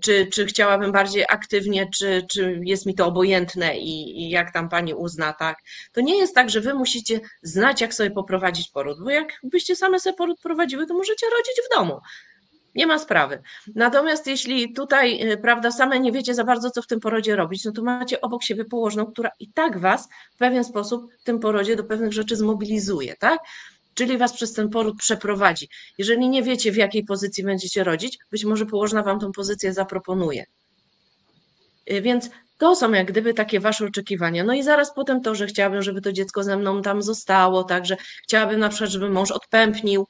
czy, 0.00 0.26
czy 0.26 0.46
chciałabym 0.46 0.92
bardziej 0.92 1.24
aktywnie, 1.28 1.88
czy, 1.96 2.26
czy 2.30 2.60
jest 2.64 2.86
mi 2.86 2.94
to 2.94 3.06
obojętne 3.06 3.78
i, 3.78 4.22
i, 4.22 4.30
jak 4.30 4.52
tam 4.52 4.68
pani 4.68 4.94
uzna, 4.94 5.32
tak. 5.32 5.58
To 5.92 6.00
nie 6.00 6.18
jest 6.18 6.34
tak, 6.34 6.50
że 6.50 6.60
wy 6.60 6.74
musicie 6.74 7.20
znać, 7.42 7.80
jak 7.80 7.94
sobie 7.94 8.10
poprowadzić 8.10 8.68
poród, 8.68 8.98
bo 9.04 9.10
jakbyście 9.10 9.76
same 9.76 10.00
sobie 10.00 10.16
poród 10.16 10.40
prowadziły, 10.40 10.86
to 10.86 10.94
możecie 10.94 11.26
rodzić 11.26 11.60
w 11.66 11.76
domu. 11.76 12.00
Nie 12.74 12.86
ma 12.86 12.98
sprawy. 12.98 13.42
Natomiast 13.74 14.26
jeśli 14.26 14.72
tutaj, 14.72 15.32
y, 15.32 15.36
prawda, 15.36 15.70
same 15.70 16.00
nie 16.00 16.12
wiecie 16.12 16.34
za 16.34 16.44
bardzo, 16.44 16.70
co 16.70 16.82
w 16.82 16.86
tym 16.86 17.00
porodzie 17.00 17.36
robić, 17.36 17.64
no 17.64 17.72
to 17.72 17.82
macie 17.82 18.20
obok 18.20 18.42
siebie 18.42 18.64
położną, 18.64 19.06
która 19.06 19.30
i 19.40 19.52
tak 19.52 19.78
was 19.78 20.08
w 20.34 20.36
pewien 20.38 20.64
sposób 20.64 21.12
w 21.20 21.24
tym 21.24 21.40
porodzie 21.40 21.76
do 21.76 21.84
pewnych 21.84 22.12
rzeczy 22.12 22.36
zmobilizuje, 22.36 23.14
tak? 23.16 23.40
Czyli 23.96 24.18
was 24.18 24.32
przez 24.32 24.52
ten 24.52 24.68
poród 24.68 24.96
przeprowadzi. 24.98 25.68
Jeżeli 25.98 26.28
nie 26.28 26.42
wiecie, 26.42 26.72
w 26.72 26.76
jakiej 26.76 27.04
pozycji 27.04 27.44
będziecie 27.44 27.84
rodzić, 27.84 28.18
być 28.30 28.44
może 28.44 28.66
położna 28.66 29.02
wam 29.02 29.20
tą 29.20 29.32
pozycję 29.32 29.72
zaproponuje. 29.72 30.44
Y, 31.90 32.02
więc 32.02 32.30
to 32.58 32.76
są 32.76 32.92
jak 32.92 33.06
gdyby 33.06 33.34
takie 33.34 33.60
wasze 33.60 33.84
oczekiwania. 33.84 34.44
No 34.44 34.54
i 34.54 34.62
zaraz 34.62 34.94
potem 34.94 35.20
to, 35.22 35.34
że 35.34 35.46
chciałabym, 35.46 35.82
żeby 35.82 36.00
to 36.00 36.12
dziecko 36.12 36.42
ze 36.42 36.56
mną 36.56 36.82
tam 36.82 37.02
zostało, 37.02 37.64
także 37.64 37.96
chciałabym 38.22 38.60
na 38.60 38.68
przykład, 38.68 38.90
żeby 38.90 39.10
mąż 39.10 39.30
odpępnił, 39.30 40.06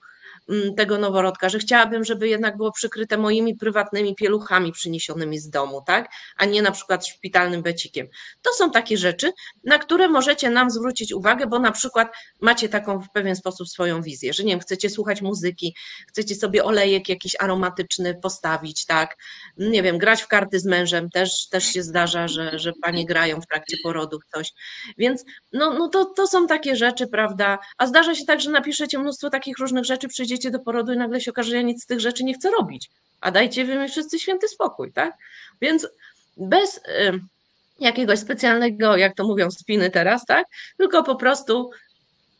tego 0.77 0.99
noworodka, 0.99 1.49
że 1.49 1.59
chciałabym, 1.59 2.05
żeby 2.05 2.29
jednak 2.29 2.57
było 2.57 2.73
przykryte 2.73 3.19
moimi 3.19 3.57
prywatnymi 3.57 4.15
pieluchami 4.15 4.73
przyniesionymi 4.73 5.39
z 5.39 5.51
domu, 5.51 5.83
tak? 5.87 6.11
A 6.37 6.45
nie 6.45 6.63
na 6.63 6.71
przykład 6.71 7.07
szpitalnym 7.07 7.63
becikiem. 7.63 8.09
To 8.43 8.53
są 8.53 8.71
takie 8.71 8.99
rzeczy, 8.99 9.33
na 9.65 9.79
które 9.79 10.09
możecie 10.09 10.51
nam 10.51 10.71
zwrócić 10.71 11.13
uwagę, 11.13 11.47
bo 11.47 11.59
na 11.59 11.73
przykład 11.73 12.09
macie 12.41 12.69
taką 12.69 13.01
w 13.01 13.11
pewien 13.11 13.37
sposób 13.37 13.69
swoją 13.69 14.03
wizję, 14.03 14.33
że 14.33 14.45
nie 14.45 14.53
wiem, 14.53 14.61
chcecie 14.61 14.91
słuchać 14.91 15.23
muzyki, 15.23 15.77
chcecie 16.09 16.35
sobie 16.35 16.65
olejek 16.65 17.09
jakiś 17.09 17.37
aromatyczny 17.41 18.15
postawić, 18.23 18.87
tak? 18.87 19.17
Nie 19.57 19.83
wiem, 19.83 19.99
grać 19.99 20.23
w 20.23 20.29
karty 20.29 20.61
z 20.61 20.65
mężem 20.65 21.11
też, 21.11 21.49
też 21.49 21.65
się 21.65 21.83
zdarza, 21.83 22.29
że, 22.29 22.59
że 22.59 22.73
panie 22.83 23.07
grają 23.07 23.41
w 23.41 23.47
trakcie 23.47 23.77
porodów 23.83 24.23
coś. 24.35 24.53
Więc 24.99 25.25
no, 25.53 25.73
no 25.79 25.89
to, 25.89 26.05
to 26.05 26.27
są 26.27 26.47
takie 26.47 26.77
rzeczy, 26.77 27.07
prawda? 27.07 27.59
A 27.79 27.87
zdarza 27.87 28.15
się 28.15 28.25
tak, 28.25 28.41
że 28.41 28.51
napiszecie 28.51 28.99
mnóstwo 28.99 29.31
takich 29.31 29.59
różnych 29.59 29.85
rzeczy, 29.85 30.09
przyjdzie 30.09 30.36
do 30.51 30.59
porodu 30.59 30.93
i 30.93 30.97
nagle 30.97 31.21
się 31.21 31.31
okaże, 31.31 31.51
że 31.51 31.57
ja 31.57 31.63
nic 31.63 31.83
z 31.83 31.87
tych 31.87 32.01
rzeczy 32.01 32.25
nie 32.25 32.35
chcę 32.35 32.51
robić. 32.51 32.91
A 33.21 33.31
dajcie 33.31 33.65
wy 33.65 33.79
mi 33.79 33.89
wszyscy 33.89 34.19
święty 34.19 34.49
spokój, 34.49 34.93
tak? 34.93 35.15
Więc 35.61 35.89
bez 36.37 36.81
jakiegoś 37.81 38.19
specjalnego, 38.19 38.97
jak 38.97 39.15
to 39.15 39.25
mówią, 39.25 39.51
spiny 39.51 39.91
teraz, 39.91 40.25
tak? 40.27 40.47
Tylko 40.77 41.03
po 41.03 41.17
prostu 41.17 41.71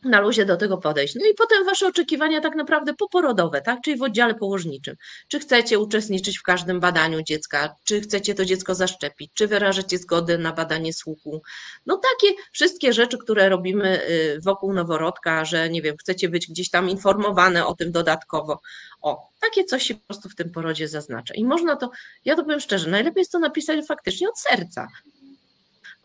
na 0.03 0.19
luzie 0.19 0.45
do 0.45 0.57
tego 0.57 0.77
podejść. 0.77 1.15
No 1.15 1.25
i 1.25 1.33
potem 1.33 1.65
wasze 1.65 1.87
oczekiwania 1.87 2.41
tak 2.41 2.55
naprawdę 2.55 2.93
poporodowe, 2.93 3.61
tak? 3.61 3.79
Czyli 3.81 3.97
w 3.97 4.01
oddziale 4.01 4.35
położniczym. 4.35 4.95
Czy 5.27 5.39
chcecie 5.39 5.79
uczestniczyć 5.79 6.39
w 6.39 6.43
każdym 6.43 6.79
badaniu 6.79 7.21
dziecka, 7.21 7.75
czy 7.83 8.01
chcecie 8.01 8.35
to 8.35 8.45
dziecko 8.45 8.75
zaszczepić, 8.75 9.31
czy 9.33 9.47
wyrażacie 9.47 9.97
zgodę 9.97 10.37
na 10.37 10.53
badanie 10.53 10.93
słuchu. 10.93 11.41
No 11.85 12.01
takie 12.11 12.33
wszystkie 12.51 12.93
rzeczy, 12.93 13.17
które 13.17 13.49
robimy 13.49 14.09
y, 14.09 14.39
wokół 14.41 14.73
noworodka, 14.73 15.45
że 15.45 15.69
nie 15.69 15.81
wiem, 15.81 15.97
chcecie 15.97 16.29
być 16.29 16.47
gdzieś 16.47 16.69
tam 16.69 16.89
informowane 16.89 17.65
o 17.65 17.75
tym 17.75 17.91
dodatkowo. 17.91 18.61
O, 19.01 19.29
takie 19.41 19.63
coś 19.63 19.83
się 19.83 19.95
po 19.95 20.01
prostu 20.07 20.29
w 20.29 20.35
tym 20.35 20.51
porodzie 20.51 20.87
zaznacza. 20.87 21.33
I 21.33 21.45
można 21.45 21.75
to, 21.75 21.91
ja 22.25 22.35
to 22.35 22.43
powiem 22.43 22.59
szczerze, 22.59 22.89
najlepiej 22.89 23.21
jest 23.21 23.31
to 23.31 23.39
napisać 23.39 23.85
faktycznie 23.87 24.29
od 24.29 24.39
serca 24.39 24.87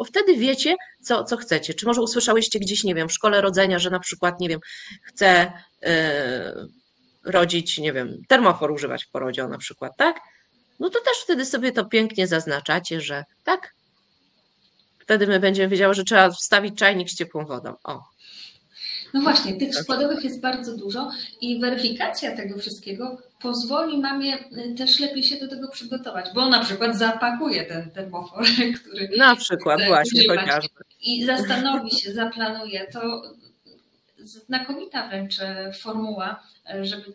bo 0.03 0.07
wtedy 0.07 0.37
wiecie, 0.37 0.77
co, 1.03 1.25
co 1.25 1.37
chcecie. 1.37 1.75
Czy 1.75 1.87
może 1.87 2.03
usłyszałyście 2.03 2.59
gdzieś, 2.59 2.85
nie 2.85 2.95
wiem, 2.95 3.09
w 3.09 3.13
szkole 3.13 3.41
rodzenia, 3.41 3.79
że 3.79 3.91
na 3.91 4.01
przykład, 4.01 4.41
nie 4.41 4.49
wiem, 4.49 4.61
chcę 5.03 5.53
yy, 5.83 5.91
rodzić, 7.25 7.79
nie 7.79 7.93
wiem, 7.93 8.23
termofor 8.29 8.71
używać 8.73 9.05
w 9.05 9.11
porodzie 9.11 9.49
na 9.49 9.59
przykład, 9.59 9.93
tak? 9.97 10.21
No 10.81 10.91
to 10.91 11.01
też 11.01 11.15
wtedy 11.25 11.45
sobie 11.45 11.73
to 11.73 11.85
pięknie 11.85 12.27
zaznaczacie, 12.27 13.01
że 13.01 13.25
tak. 13.45 13.75
Wtedy 14.99 15.27
my 15.27 15.41
będziemy 15.41 15.69
wiedziały, 15.69 15.95
że 15.95 16.05
trzeba 16.05 16.31
wstawić 16.31 16.79
czajnik 16.79 17.11
z 17.11 17.15
ciepłą 17.15 17.47
wodą. 17.47 17.75
O, 17.85 18.03
no 19.15 19.21
właśnie, 19.21 19.53
tych 19.53 19.75
składowych 19.75 20.25
jest 20.25 20.41
bardzo 20.41 20.77
dużo 20.77 21.11
i 21.41 21.61
weryfikacja 21.61 22.37
tego 22.37 22.59
wszystkiego 22.59 23.19
pozwoli 23.41 23.99
mamie 23.99 24.39
y, 24.39 24.75
też 24.79 25.01
lepiej 25.01 25.23
się 25.23 25.37
do 25.37 25.49
tego 25.49 25.69
przygotować, 25.69 26.27
bo 26.35 26.49
na 26.49 26.65
przykład 26.65 26.99
zapakuje 26.99 27.65
ten 27.65 27.91
termofor, 27.91 28.45
który. 28.81 29.11
Na 29.17 29.37
przykład, 29.37 29.81
właśnie, 29.87 30.29
chociażby. 30.29 30.81
I 31.03 31.25
zastanowi 31.25 31.91
się, 31.91 32.13
zaplanuje. 32.13 32.87
To 32.93 33.23
znakomita 34.25 35.09
wręcz 35.09 35.41
e, 35.41 35.73
formuła, 35.73 36.43
e, 36.75 36.85
żeby 36.85 37.15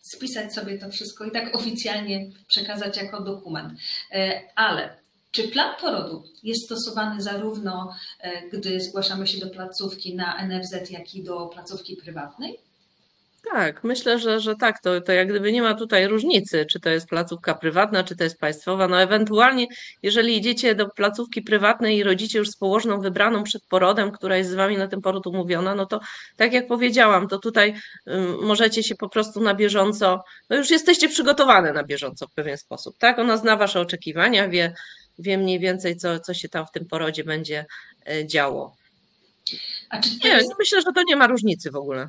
spisać 0.00 0.54
sobie 0.54 0.78
to 0.78 0.90
wszystko 0.90 1.24
i 1.24 1.30
tak 1.30 1.56
oficjalnie 1.56 2.26
przekazać 2.48 2.96
jako 2.96 3.20
dokument. 3.20 3.72
E, 4.12 4.40
ale 4.54 5.03
czy 5.34 5.48
plan 5.48 5.74
porodu 5.80 6.24
jest 6.42 6.64
stosowany 6.64 7.22
zarówno, 7.22 7.94
e, 8.20 8.48
gdy 8.48 8.80
zgłaszamy 8.80 9.26
się 9.26 9.46
do 9.46 9.50
placówki 9.50 10.14
na 10.14 10.46
NFZ, 10.46 10.90
jak 10.90 11.14
i 11.14 11.22
do 11.22 11.46
placówki 11.46 11.96
prywatnej? 11.96 12.58
Tak, 13.52 13.84
myślę, 13.84 14.18
że, 14.18 14.40
że 14.40 14.56
tak. 14.56 14.80
To, 14.80 15.00
to 15.00 15.12
jak 15.12 15.28
gdyby 15.28 15.52
nie 15.52 15.62
ma 15.62 15.74
tutaj 15.74 16.06
różnicy, 16.06 16.66
czy 16.66 16.80
to 16.80 16.90
jest 16.90 17.08
placówka 17.08 17.54
prywatna, 17.54 18.04
czy 18.04 18.16
to 18.16 18.24
jest 18.24 18.38
państwowa. 18.38 18.88
No 18.88 19.00
ewentualnie, 19.00 19.66
jeżeli 20.02 20.36
idziecie 20.36 20.74
do 20.74 20.88
placówki 20.88 21.42
prywatnej 21.42 21.96
i 21.96 22.02
rodzicie 22.02 22.38
już 22.38 22.50
z 22.50 22.56
położną 22.56 23.00
wybraną 23.00 23.42
przed 23.42 23.66
porodem, 23.66 24.12
która 24.12 24.36
jest 24.36 24.50
z 24.50 24.54
wami 24.54 24.76
na 24.76 24.88
ten 24.88 25.00
poród 25.00 25.26
umówiona, 25.26 25.74
no 25.74 25.86
to 25.86 26.00
tak 26.36 26.52
jak 26.52 26.66
powiedziałam, 26.66 27.28
to 27.28 27.38
tutaj 27.38 27.74
um, 28.06 28.36
możecie 28.42 28.82
się 28.82 28.94
po 28.94 29.08
prostu 29.08 29.40
na 29.40 29.54
bieżąco, 29.54 30.24
no 30.50 30.56
już 30.56 30.70
jesteście 30.70 31.08
przygotowane 31.08 31.72
na 31.72 31.84
bieżąco 31.84 32.26
w 32.26 32.34
pewien 32.34 32.58
sposób, 32.58 32.98
tak? 32.98 33.18
Ona 33.18 33.36
zna 33.36 33.56
wasze 33.56 33.80
oczekiwania, 33.80 34.48
wie, 34.48 34.74
wie 35.18 35.38
mniej 35.38 35.58
więcej, 35.58 35.96
co, 35.96 36.20
co 36.20 36.34
się 36.34 36.48
tam 36.48 36.66
w 36.66 36.70
tym 36.70 36.86
porodzie 36.86 37.24
będzie 37.24 37.66
e, 38.06 38.26
działo. 38.26 38.76
Nie, 40.24 40.30
jest... 40.30 40.52
myślę, 40.58 40.82
że 40.82 40.92
to 40.94 41.02
nie 41.08 41.16
ma 41.16 41.26
różnicy 41.26 41.70
w 41.70 41.76
ogóle. 41.76 42.08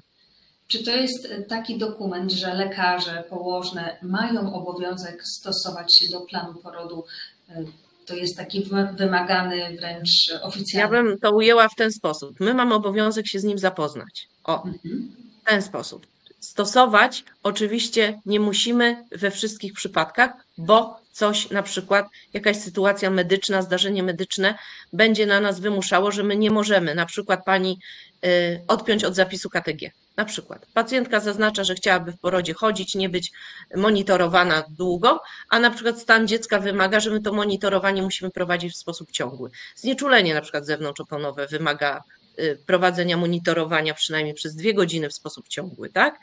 Czy 0.67 0.83
to 0.83 0.91
jest 0.91 1.25
e, 1.25 1.41
taki 1.41 1.77
dokument, 1.77 2.31
że 2.31 2.53
lekarze, 2.53 3.23
położne 3.29 3.97
mają 4.01 4.53
obowiązek 4.53 5.23
stosować 5.27 5.99
się 5.99 6.11
do 6.11 6.21
planu 6.21 6.53
porodu? 6.53 7.05
E, 7.49 7.63
to 8.05 8.15
jest 8.15 8.37
taki 8.37 8.69
wymagany 8.97 9.77
wręcz 9.77 10.09
oficjalny. 10.41 10.97
Ja 10.97 11.03
bym 11.03 11.19
to 11.19 11.31
ujęła 11.31 11.69
w 11.69 11.75
ten 11.75 11.91
sposób. 11.91 12.39
My 12.39 12.53
mamy 12.53 12.75
obowiązek 12.75 13.27
się 13.27 13.39
z 13.39 13.43
nim 13.43 13.57
zapoznać. 13.57 14.27
O, 14.43 14.63
mhm. 14.63 15.15
w 15.41 15.49
ten 15.49 15.61
sposób. 15.61 16.07
Stosować 16.39 17.23
oczywiście 17.43 18.21
nie 18.25 18.39
musimy 18.39 19.05
we 19.11 19.31
wszystkich 19.31 19.73
przypadkach, 19.73 20.31
bo 20.57 20.99
coś, 21.15 21.49
na 21.49 21.63
przykład 21.63 22.07
jakaś 22.33 22.57
sytuacja 22.57 23.09
medyczna, 23.09 23.61
zdarzenie 23.61 24.03
medyczne 24.03 24.57
będzie 24.93 25.25
na 25.25 25.39
nas 25.39 25.59
wymuszało, 25.59 26.11
że 26.11 26.23
my 26.23 26.35
nie 26.35 26.51
możemy, 26.51 26.95
na 26.95 27.05
przykład 27.05 27.45
pani 27.45 27.79
y, 28.25 28.61
odpiąć 28.67 29.03
od 29.03 29.15
zapisu 29.15 29.49
KTG. 29.49 29.91
Na 30.17 30.25
przykład 30.25 30.65
pacjentka 30.73 31.19
zaznacza, 31.19 31.63
że 31.63 31.75
chciałaby 31.75 32.11
w 32.11 32.19
porodzie 32.19 32.53
chodzić, 32.53 32.95
nie 32.95 33.09
być 33.09 33.31
monitorowana 33.75 34.63
długo, 34.69 35.21
a 35.49 35.59
na 35.59 35.71
przykład 35.71 35.99
stan 35.99 36.27
dziecka 36.27 36.59
wymaga, 36.59 36.99
że 36.99 37.11
my 37.11 37.21
to 37.21 37.33
monitorowanie 37.33 38.01
musimy 38.01 38.31
prowadzić 38.31 38.73
w 38.73 38.77
sposób 38.77 39.11
ciągły. 39.11 39.49
Znieczulenie 39.75 40.33
na 40.33 40.41
przykład 40.41 40.65
zewnątrzoponowe 40.65 41.47
wymaga 41.47 42.03
y, 42.39 42.57
prowadzenia 42.65 43.17
monitorowania 43.17 43.93
przynajmniej 43.93 44.33
przez 44.33 44.55
dwie 44.55 44.73
godziny 44.73 45.09
w 45.09 45.13
sposób 45.13 45.47
ciągły, 45.47 45.89
tak? 45.89 46.19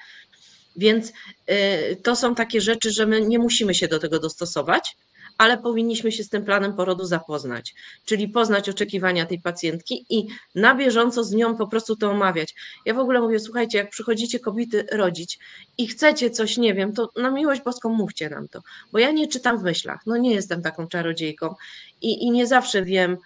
Więc 0.76 1.08
y, 1.08 1.96
to 2.02 2.16
są 2.16 2.34
takie 2.34 2.60
rzeczy, 2.60 2.90
że 2.90 3.06
my 3.06 3.20
nie 3.20 3.38
musimy 3.38 3.74
się 3.74 3.88
do 3.88 3.98
tego 3.98 4.18
dostosować, 4.18 4.96
ale 5.38 5.58
powinniśmy 5.58 6.12
się 6.12 6.24
z 6.24 6.28
tym 6.28 6.44
planem 6.44 6.74
porodu 6.74 7.04
zapoznać, 7.04 7.74
czyli 8.04 8.28
poznać 8.28 8.68
oczekiwania 8.68 9.26
tej 9.26 9.40
pacjentki 9.40 10.06
i 10.10 10.26
na 10.54 10.74
bieżąco 10.74 11.24
z 11.24 11.32
nią 11.32 11.56
po 11.56 11.66
prostu 11.66 11.96
to 11.96 12.10
omawiać. 12.10 12.54
Ja 12.86 12.94
w 12.94 12.98
ogóle 12.98 13.20
mówię, 13.20 13.40
słuchajcie, 13.40 13.78
jak 13.78 13.90
przychodzicie 13.90 14.38
kobiety 14.38 14.86
rodzić 14.92 15.38
i 15.78 15.86
chcecie 15.86 16.30
coś, 16.30 16.56
nie 16.56 16.74
wiem, 16.74 16.92
to 16.92 17.10
na 17.16 17.30
miłość 17.30 17.62
boską 17.62 17.88
mówcie 17.88 18.30
nam 18.30 18.48
to, 18.48 18.62
bo 18.92 18.98
ja 18.98 19.10
nie 19.10 19.28
czytam 19.28 19.58
w 19.58 19.62
myślach, 19.62 20.00
no 20.06 20.16
nie 20.16 20.34
jestem 20.34 20.62
taką 20.62 20.88
czarodziejką 20.88 21.54
i, 22.02 22.24
i 22.24 22.30
nie 22.30 22.46
zawsze 22.46 22.84
wiem, 22.84 23.16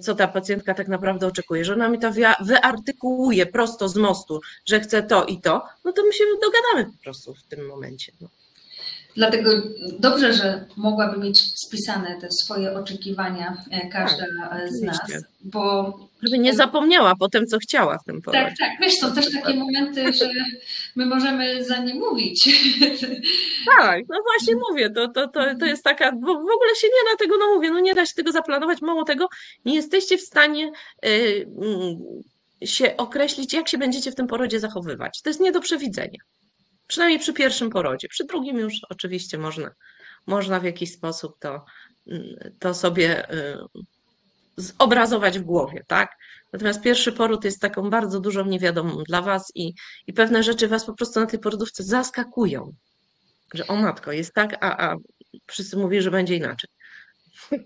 co 0.00 0.14
ta 0.14 0.28
pacjentka 0.28 0.74
tak 0.74 0.88
naprawdę 0.88 1.26
oczekuje, 1.26 1.64
że 1.64 1.72
ona 1.72 1.88
mi 1.88 1.98
to 1.98 2.10
wyartykułuje 2.40 3.46
prosto 3.46 3.88
z 3.88 3.96
mostu, 3.96 4.40
że 4.66 4.80
chce 4.80 5.02
to 5.02 5.24
i 5.24 5.40
to, 5.40 5.62
no 5.84 5.92
to 5.92 6.04
my 6.04 6.12
się 6.12 6.24
dogadamy 6.42 6.96
po 6.96 7.02
prostu 7.02 7.34
w 7.34 7.42
tym 7.42 7.66
momencie. 7.66 8.12
No. 8.20 8.28
Dlatego 9.16 9.50
dobrze, 9.98 10.32
że 10.32 10.64
mogłaby 10.76 11.18
mieć 11.18 11.40
spisane 11.66 12.20
te 12.20 12.28
swoje 12.30 12.74
oczekiwania 12.74 13.56
e, 13.70 13.88
każda 13.88 14.24
tak, 14.50 14.72
z 14.72 14.82
nas, 14.82 14.98
bo 15.40 15.92
żeby 16.22 16.38
nie 16.38 16.54
zapomniała 16.54 17.14
potem, 17.16 17.46
co 17.46 17.58
chciała 17.58 17.98
w 17.98 18.04
tym 18.04 18.22
porodzie. 18.22 18.44
Tak, 18.44 18.58
tak. 18.58 18.70
Wiesz, 18.80 18.94
są 18.94 19.14
też 19.14 19.32
takie 19.32 19.54
momenty, 19.54 20.12
że 20.12 20.30
my 20.96 21.06
możemy 21.06 21.64
za 21.64 21.78
nie 21.78 21.94
mówić. 21.94 22.44
Tak, 23.78 24.04
no 24.08 24.16
właśnie 24.22 24.54
mówię, 24.68 24.90
to, 24.90 25.08
to, 25.08 25.28
to, 25.28 25.40
to 25.60 25.66
jest 25.66 25.84
taka, 25.84 26.12
bo 26.12 26.34
w 26.34 26.50
ogóle 26.54 26.74
się 26.76 26.86
nie 26.86 27.12
da 27.12 27.16
tego, 27.18 27.36
no 27.38 27.54
mówię, 27.54 27.70
no 27.70 27.80
nie 27.80 27.94
da 27.94 28.06
się 28.06 28.14
tego 28.14 28.32
zaplanować, 28.32 28.82
mało 28.82 29.04
tego, 29.04 29.28
nie 29.64 29.74
jesteście 29.74 30.18
w 30.18 30.20
stanie 30.20 30.72
y, 31.06 31.08
y, 32.62 32.66
się 32.66 32.96
określić, 32.96 33.52
jak 33.52 33.68
się 33.68 33.78
będziecie 33.78 34.12
w 34.12 34.14
tym 34.14 34.26
porodzie 34.26 34.60
zachowywać. 34.60 35.22
To 35.22 35.30
jest 35.30 35.40
nie 35.40 35.52
do 35.52 35.60
przewidzenia. 35.60 36.18
Przynajmniej 36.86 37.18
przy 37.18 37.32
pierwszym 37.32 37.70
porodzie. 37.70 38.08
Przy 38.08 38.24
drugim 38.24 38.58
już 38.58 38.74
oczywiście 38.88 39.38
można, 39.38 39.70
można 40.26 40.60
w 40.60 40.64
jakiś 40.64 40.92
sposób 40.92 41.38
to, 41.40 41.64
y, 42.06 42.54
to 42.58 42.74
sobie 42.74 43.26
zobrazować 44.56 45.38
w 45.38 45.42
głowie, 45.42 45.84
tak? 45.86 46.16
Natomiast 46.52 46.82
pierwszy 46.82 47.12
poród 47.12 47.44
jest 47.44 47.60
taką 47.60 47.90
bardzo 47.90 48.20
dużą 48.20 48.44
niewiadomą 48.44 49.02
dla 49.02 49.22
Was 49.22 49.52
i, 49.54 49.74
i 50.06 50.12
pewne 50.12 50.42
rzeczy 50.42 50.68
Was 50.68 50.84
po 50.84 50.94
prostu 50.94 51.20
na 51.20 51.26
tej 51.26 51.38
porodówce 51.38 51.82
zaskakują. 51.82 52.72
Że 53.54 53.66
o 53.66 53.76
matko, 53.76 54.12
jest 54.12 54.34
tak, 54.34 54.64
a, 54.64 54.90
a 54.90 54.96
wszyscy 55.46 55.76
mówią, 55.76 56.00
że 56.00 56.10
będzie 56.10 56.36
inaczej. 56.36 56.70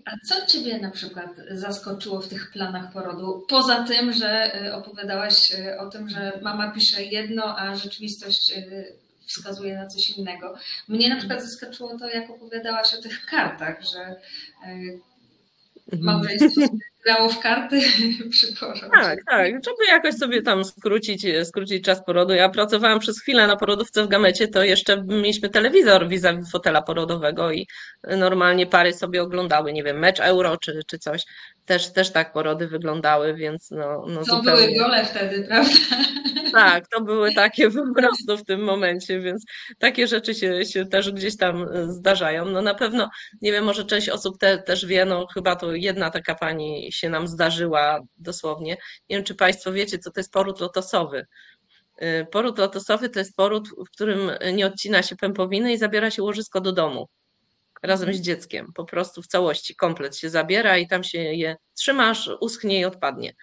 A 0.05 0.11
co 0.27 0.45
Ciebie 0.45 0.79
na 0.79 0.91
przykład 0.91 1.29
zaskoczyło 1.51 2.21
w 2.21 2.27
tych 2.27 2.51
planach 2.51 2.93
porodu? 2.93 3.45
Poza 3.49 3.83
tym, 3.83 4.13
że 4.13 4.61
y, 4.65 4.73
opowiadałaś 4.73 5.51
y, 5.51 5.79
o 5.79 5.89
tym, 5.89 6.09
że 6.09 6.39
mama 6.41 6.71
pisze 6.71 7.03
jedno, 7.03 7.59
a 7.59 7.75
rzeczywistość 7.75 8.51
y, 8.51 8.97
wskazuje 9.27 9.75
na 9.75 9.87
coś 9.87 10.09
innego. 10.09 10.55
Mnie 10.87 11.09
na 11.09 11.15
przykład 11.15 11.43
zaskoczyło 11.43 11.97
to, 11.99 12.09
jak 12.09 12.29
opowiadałaś 12.29 12.93
o 12.93 13.01
tych 13.01 13.25
kartach, 13.25 13.81
że 13.81 14.15
małżeństwo 15.99 16.61
grało 17.07 17.29
w 17.29 17.39
karty 17.39 17.81
przy 18.31 18.55
porodzie. 18.59 18.81
Tak, 18.93 19.19
tak, 19.29 19.45
żeby 19.47 19.85
jakoś 19.89 20.15
sobie 20.15 20.41
tam 20.41 20.65
skrócić, 20.65 21.25
skrócić 21.43 21.85
czas 21.85 22.05
porodu. 22.05 22.33
Ja 22.33 22.49
pracowałam 22.49 22.99
przez 22.99 23.21
chwilę 23.21 23.47
na 23.47 23.55
porodówce 23.55 24.03
w 24.03 24.07
Gamecie, 24.07 24.47
to 24.47 24.63
jeszcze 24.63 25.03
mieliśmy 25.07 25.49
telewizor 25.49 26.07
vis 26.07 26.23
fotela 26.51 26.81
porodowego 26.81 27.51
i 27.51 27.67
normalnie 28.03 28.65
pary 28.65 28.93
sobie 28.93 29.23
oglądały, 29.23 29.73
nie 29.73 29.83
wiem, 29.83 29.99
mecz 29.99 30.19
euro 30.19 30.57
czy, 30.57 30.79
czy 30.87 30.99
coś. 30.99 31.23
Też, 31.65 31.93
też 31.93 32.11
tak 32.11 32.33
porody 32.33 32.67
wyglądały, 32.67 33.33
więc 33.33 33.71
no, 33.71 34.05
no 34.07 34.19
To 34.19 34.35
zupełnie... 34.35 34.67
były 34.67 34.77
gole 34.77 35.05
wtedy, 35.05 35.43
prawda? 35.47 35.71
Tak, 36.51 36.87
to 36.87 37.01
były 37.01 37.33
takie 37.33 37.71
po 37.71 37.93
prostu 37.95 38.37
w 38.37 38.43
tym 38.43 38.63
momencie, 38.63 39.19
więc 39.19 39.45
takie 39.79 40.07
rzeczy 40.07 40.35
się, 40.35 40.65
się 40.65 40.85
też 40.85 41.11
gdzieś 41.11 41.37
tam 41.37 41.63
e, 41.63 41.91
zdarzają. 41.91 42.45
No 42.45 42.61
na 42.61 42.75
pewno, 42.75 43.09
nie 43.41 43.51
wiem, 43.51 43.65
może 43.65 43.85
część 43.85 44.09
osób 44.09 44.37
te, 44.37 44.57
też 44.57 44.85
wie, 44.85 45.05
no 45.05 45.27
chyba 45.33 45.55
to 45.55 45.73
jedna 45.73 46.09
taka 46.09 46.35
pani 46.35 46.91
się 46.91 47.09
nam 47.09 47.27
zdarzyła 47.27 47.99
dosłownie. 48.17 48.77
Nie 49.09 49.15
wiem, 49.15 49.23
czy 49.23 49.35
Państwo 49.35 49.71
wiecie, 49.71 49.99
co 49.99 50.11
to 50.11 50.19
jest 50.19 50.31
poród 50.31 50.59
lotosowy. 50.59 51.25
E, 51.97 52.25
poród 52.25 52.57
lotosowy 52.57 53.09
to 53.09 53.19
jest 53.19 53.35
poród, 53.35 53.69
w 53.69 53.91
którym 53.93 54.31
nie 54.53 54.65
odcina 54.65 55.03
się 55.03 55.15
pępowiny 55.15 55.73
i 55.73 55.77
zabiera 55.77 56.11
się 56.11 56.23
łożysko 56.23 56.61
do 56.61 56.71
domu 56.71 57.07
razem 57.83 58.13
z 58.13 58.21
dzieckiem. 58.21 58.73
Po 58.75 58.85
prostu 58.85 59.21
w 59.21 59.27
całości, 59.27 59.75
komplet 59.75 60.17
się 60.17 60.29
zabiera 60.29 60.77
i 60.77 60.87
tam 60.87 61.03
się 61.03 61.17
je 61.17 61.55
trzymasz, 61.73 62.29
uschnie 62.41 62.79
i 62.79 62.85
odpadnie. 62.85 63.33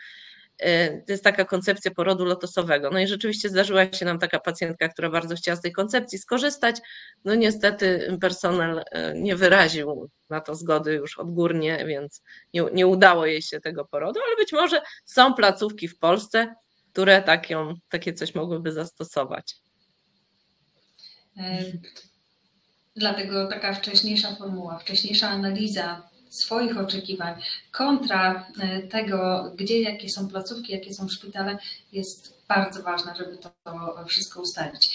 E, 0.59 1.01
to 1.03 1.13
jest 1.13 1.25
taka 1.25 1.45
koncepcja 1.45 1.91
porodu 1.91 2.25
lotosowego. 2.25 2.91
No 2.91 2.99
i 2.99 3.07
rzeczywiście 3.07 3.49
zdarzyła 3.49 3.93
się 3.93 4.05
nam 4.05 4.19
taka 4.19 4.41
pacjentka, 4.41 4.89
która 4.89 5.11
bardzo 5.11 5.37
chciała 5.37 5.57
z 5.57 5.61
tej 5.61 5.73
koncepcji 5.73 6.19
skorzystać. 6.19 6.77
No 7.25 7.35
niestety 7.35 8.17
personel 8.21 8.85
e, 8.91 9.15
nie 9.15 9.37
wyraził 9.37 10.11
na 10.31 10.41
to 10.41 10.55
zgody 10.55 10.95
już 10.95 11.19
odgórnie, 11.19 11.85
więc 11.87 12.23
nie, 12.55 12.65
nie 12.73 12.87
udało 12.87 13.27
jej 13.27 13.43
się 13.43 13.61
tego 13.61 13.85
porodu, 13.85 14.21
ale 14.27 14.37
być 14.37 14.53
może 14.53 14.83
są 15.05 15.35
placówki 15.35 15.89
w 15.89 15.99
Polsce, 15.99 16.55
które 16.93 17.23
taką, 17.23 17.75
takie 17.89 18.13
coś 18.13 18.35
mogłyby 18.35 18.73
zastosować. 18.73 19.55
E, 21.37 21.65
dlatego 22.97 23.47
taka 23.47 23.75
wcześniejsza 23.75 24.35
formuła, 24.35 24.79
wcześniejsza 24.79 25.29
analiza 25.29 26.14
swoich 26.43 26.79
oczekiwań 26.79 27.35
kontra 27.73 28.47
e, 28.61 28.83
tego, 28.83 29.51
gdzie 29.57 29.81
jakie 29.81 30.09
są 30.09 30.29
placówki, 30.29 30.73
jakie 30.73 30.95
są 30.95 31.09
szpitale, 31.09 31.59
jest 31.93 32.35
bardzo 32.49 32.83
ważna, 32.83 33.15
żeby 33.15 33.39
to 33.39 33.51
wszystko 34.07 34.41
ustalić. 34.41 34.95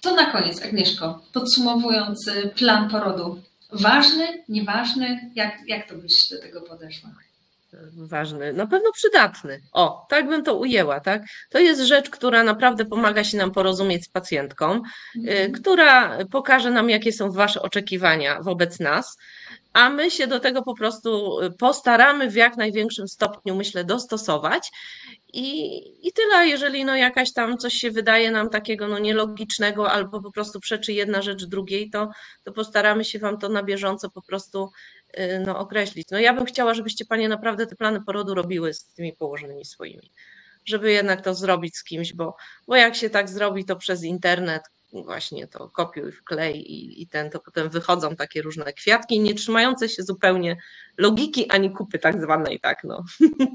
To 0.00 0.14
na 0.14 0.30
koniec, 0.30 0.62
Agnieszko, 0.62 1.22
podsumowując 1.32 2.28
e, 2.28 2.48
plan 2.48 2.90
porodu. 2.90 3.42
Ważny, 3.72 4.44
nieważny? 4.48 5.30
Jak, 5.34 5.58
jak 5.66 5.88
to 5.88 5.94
byś 5.94 6.28
do 6.30 6.38
tego 6.38 6.60
podeszła? 6.60 7.10
Ważny, 7.96 8.52
na 8.52 8.66
pewno 8.66 8.92
przydatny. 8.92 9.60
O, 9.72 10.06
tak 10.08 10.28
bym 10.28 10.42
to 10.42 10.54
ujęła, 10.54 11.00
tak? 11.00 11.22
To 11.50 11.58
jest 11.58 11.80
rzecz, 11.80 12.10
która 12.10 12.44
naprawdę 12.44 12.84
pomaga 12.84 13.24
się 13.24 13.38
nam 13.38 13.50
porozumieć 13.50 14.04
z 14.04 14.08
pacjentką, 14.08 14.82
mhm. 15.16 15.52
która 15.52 16.18
pokaże 16.32 16.70
nam, 16.70 16.90
jakie 16.90 17.12
są 17.12 17.32
Wasze 17.32 17.62
oczekiwania 17.62 18.42
wobec 18.42 18.80
nas, 18.80 19.16
a 19.72 19.90
my 19.90 20.10
się 20.10 20.26
do 20.26 20.40
tego 20.40 20.62
po 20.62 20.74
prostu 20.74 21.38
postaramy 21.58 22.30
w 22.30 22.34
jak 22.34 22.56
największym 22.56 23.08
stopniu, 23.08 23.56
myślę, 23.56 23.84
dostosować. 23.84 24.70
I, 25.32 25.76
I 26.08 26.12
tyle, 26.12 26.48
jeżeli 26.48 26.84
no 26.84 26.96
jakaś 26.96 27.32
tam 27.32 27.58
coś 27.58 27.74
się 27.74 27.90
wydaje 27.90 28.30
nam 28.30 28.50
takiego 28.50 28.88
no 28.88 28.98
nielogicznego 28.98 29.92
albo 29.92 30.22
po 30.22 30.32
prostu 30.32 30.60
przeczy 30.60 30.92
jedna 30.92 31.22
rzecz 31.22 31.44
drugiej, 31.44 31.90
to, 31.90 32.10
to 32.44 32.52
postaramy 32.52 33.04
się 33.04 33.18
Wam 33.18 33.38
to 33.38 33.48
na 33.48 33.62
bieżąco 33.62 34.10
po 34.10 34.22
prostu 34.22 34.70
Y, 34.95 34.95
no, 35.46 35.58
określić. 35.58 36.08
No 36.10 36.18
ja 36.18 36.34
bym 36.34 36.44
chciała, 36.44 36.74
żebyście 36.74 37.04
panie 37.04 37.28
naprawdę 37.28 37.66
te 37.66 37.76
plany 37.76 38.00
porodu 38.00 38.34
robiły 38.34 38.74
z 38.74 38.84
tymi 38.84 39.12
położonymi 39.12 39.64
swoimi, 39.64 40.12
żeby 40.64 40.92
jednak 40.92 41.20
to 41.24 41.34
zrobić 41.34 41.76
z 41.76 41.84
kimś, 41.84 42.12
bo, 42.12 42.36
bo 42.66 42.76
jak 42.76 42.96
się 42.96 43.10
tak 43.10 43.28
zrobi, 43.28 43.64
to 43.64 43.76
przez 43.76 44.04
internet 44.04 44.62
właśnie 44.92 45.46
to 45.46 45.68
kopiuj, 45.68 46.12
wklej 46.12 46.72
i, 46.72 47.02
i 47.02 47.06
ten, 47.06 47.30
to 47.30 47.40
potem 47.40 47.70
wychodzą 47.70 48.16
takie 48.16 48.42
różne 48.42 48.72
kwiatki, 48.72 49.20
nie 49.20 49.34
trzymające 49.34 49.88
się 49.88 50.02
zupełnie 50.02 50.56
logiki 50.98 51.50
ani 51.50 51.70
kupy 51.70 51.98
tak 51.98 52.22
zwanej, 52.22 52.60
tak 52.60 52.84
no, 52.84 53.04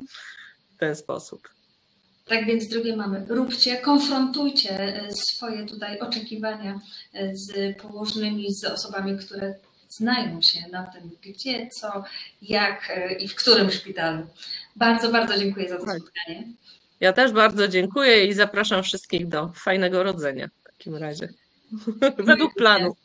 w 0.76 0.78
ten 0.78 0.96
sposób. 0.96 1.50
Tak 2.26 2.46
więc, 2.46 2.68
drugie 2.68 2.96
mamy, 2.96 3.26
róbcie, 3.30 3.78
konfrontujcie 3.78 4.80
e, 4.80 5.12
swoje 5.12 5.66
tutaj 5.66 6.00
oczekiwania 6.00 6.80
e, 7.14 7.36
z 7.36 7.78
położnymi, 7.78 8.54
z 8.54 8.64
osobami, 8.64 9.18
które 9.18 9.56
znają 9.92 10.42
się 10.42 10.60
na 10.72 10.84
tym, 10.84 11.12
gdzie, 11.22 11.68
co, 11.70 12.04
jak 12.42 12.90
e, 12.90 13.14
i 13.14 13.28
w 13.28 13.36
którym 13.36 13.72
szpitalu. 13.72 14.28
Bardzo, 14.76 15.12
bardzo 15.12 15.38
dziękuję 15.38 15.70
za 15.70 15.78
to 15.78 15.86
tak. 15.86 15.98
spotkanie. 15.98 16.48
Ja 17.00 17.14
też 17.14 17.32
bardzo 17.32 17.68
dziękuję 17.68 18.26
i 18.26 18.34
zapraszam 18.34 18.84
wszystkich 18.84 19.28
do 19.28 19.52
fajnego 19.56 20.04
rodzenia 20.04 20.48
w 20.48 20.64
takim 20.64 20.96
razie. 20.96 21.30
Według 22.18 22.54
planu. 22.54 22.96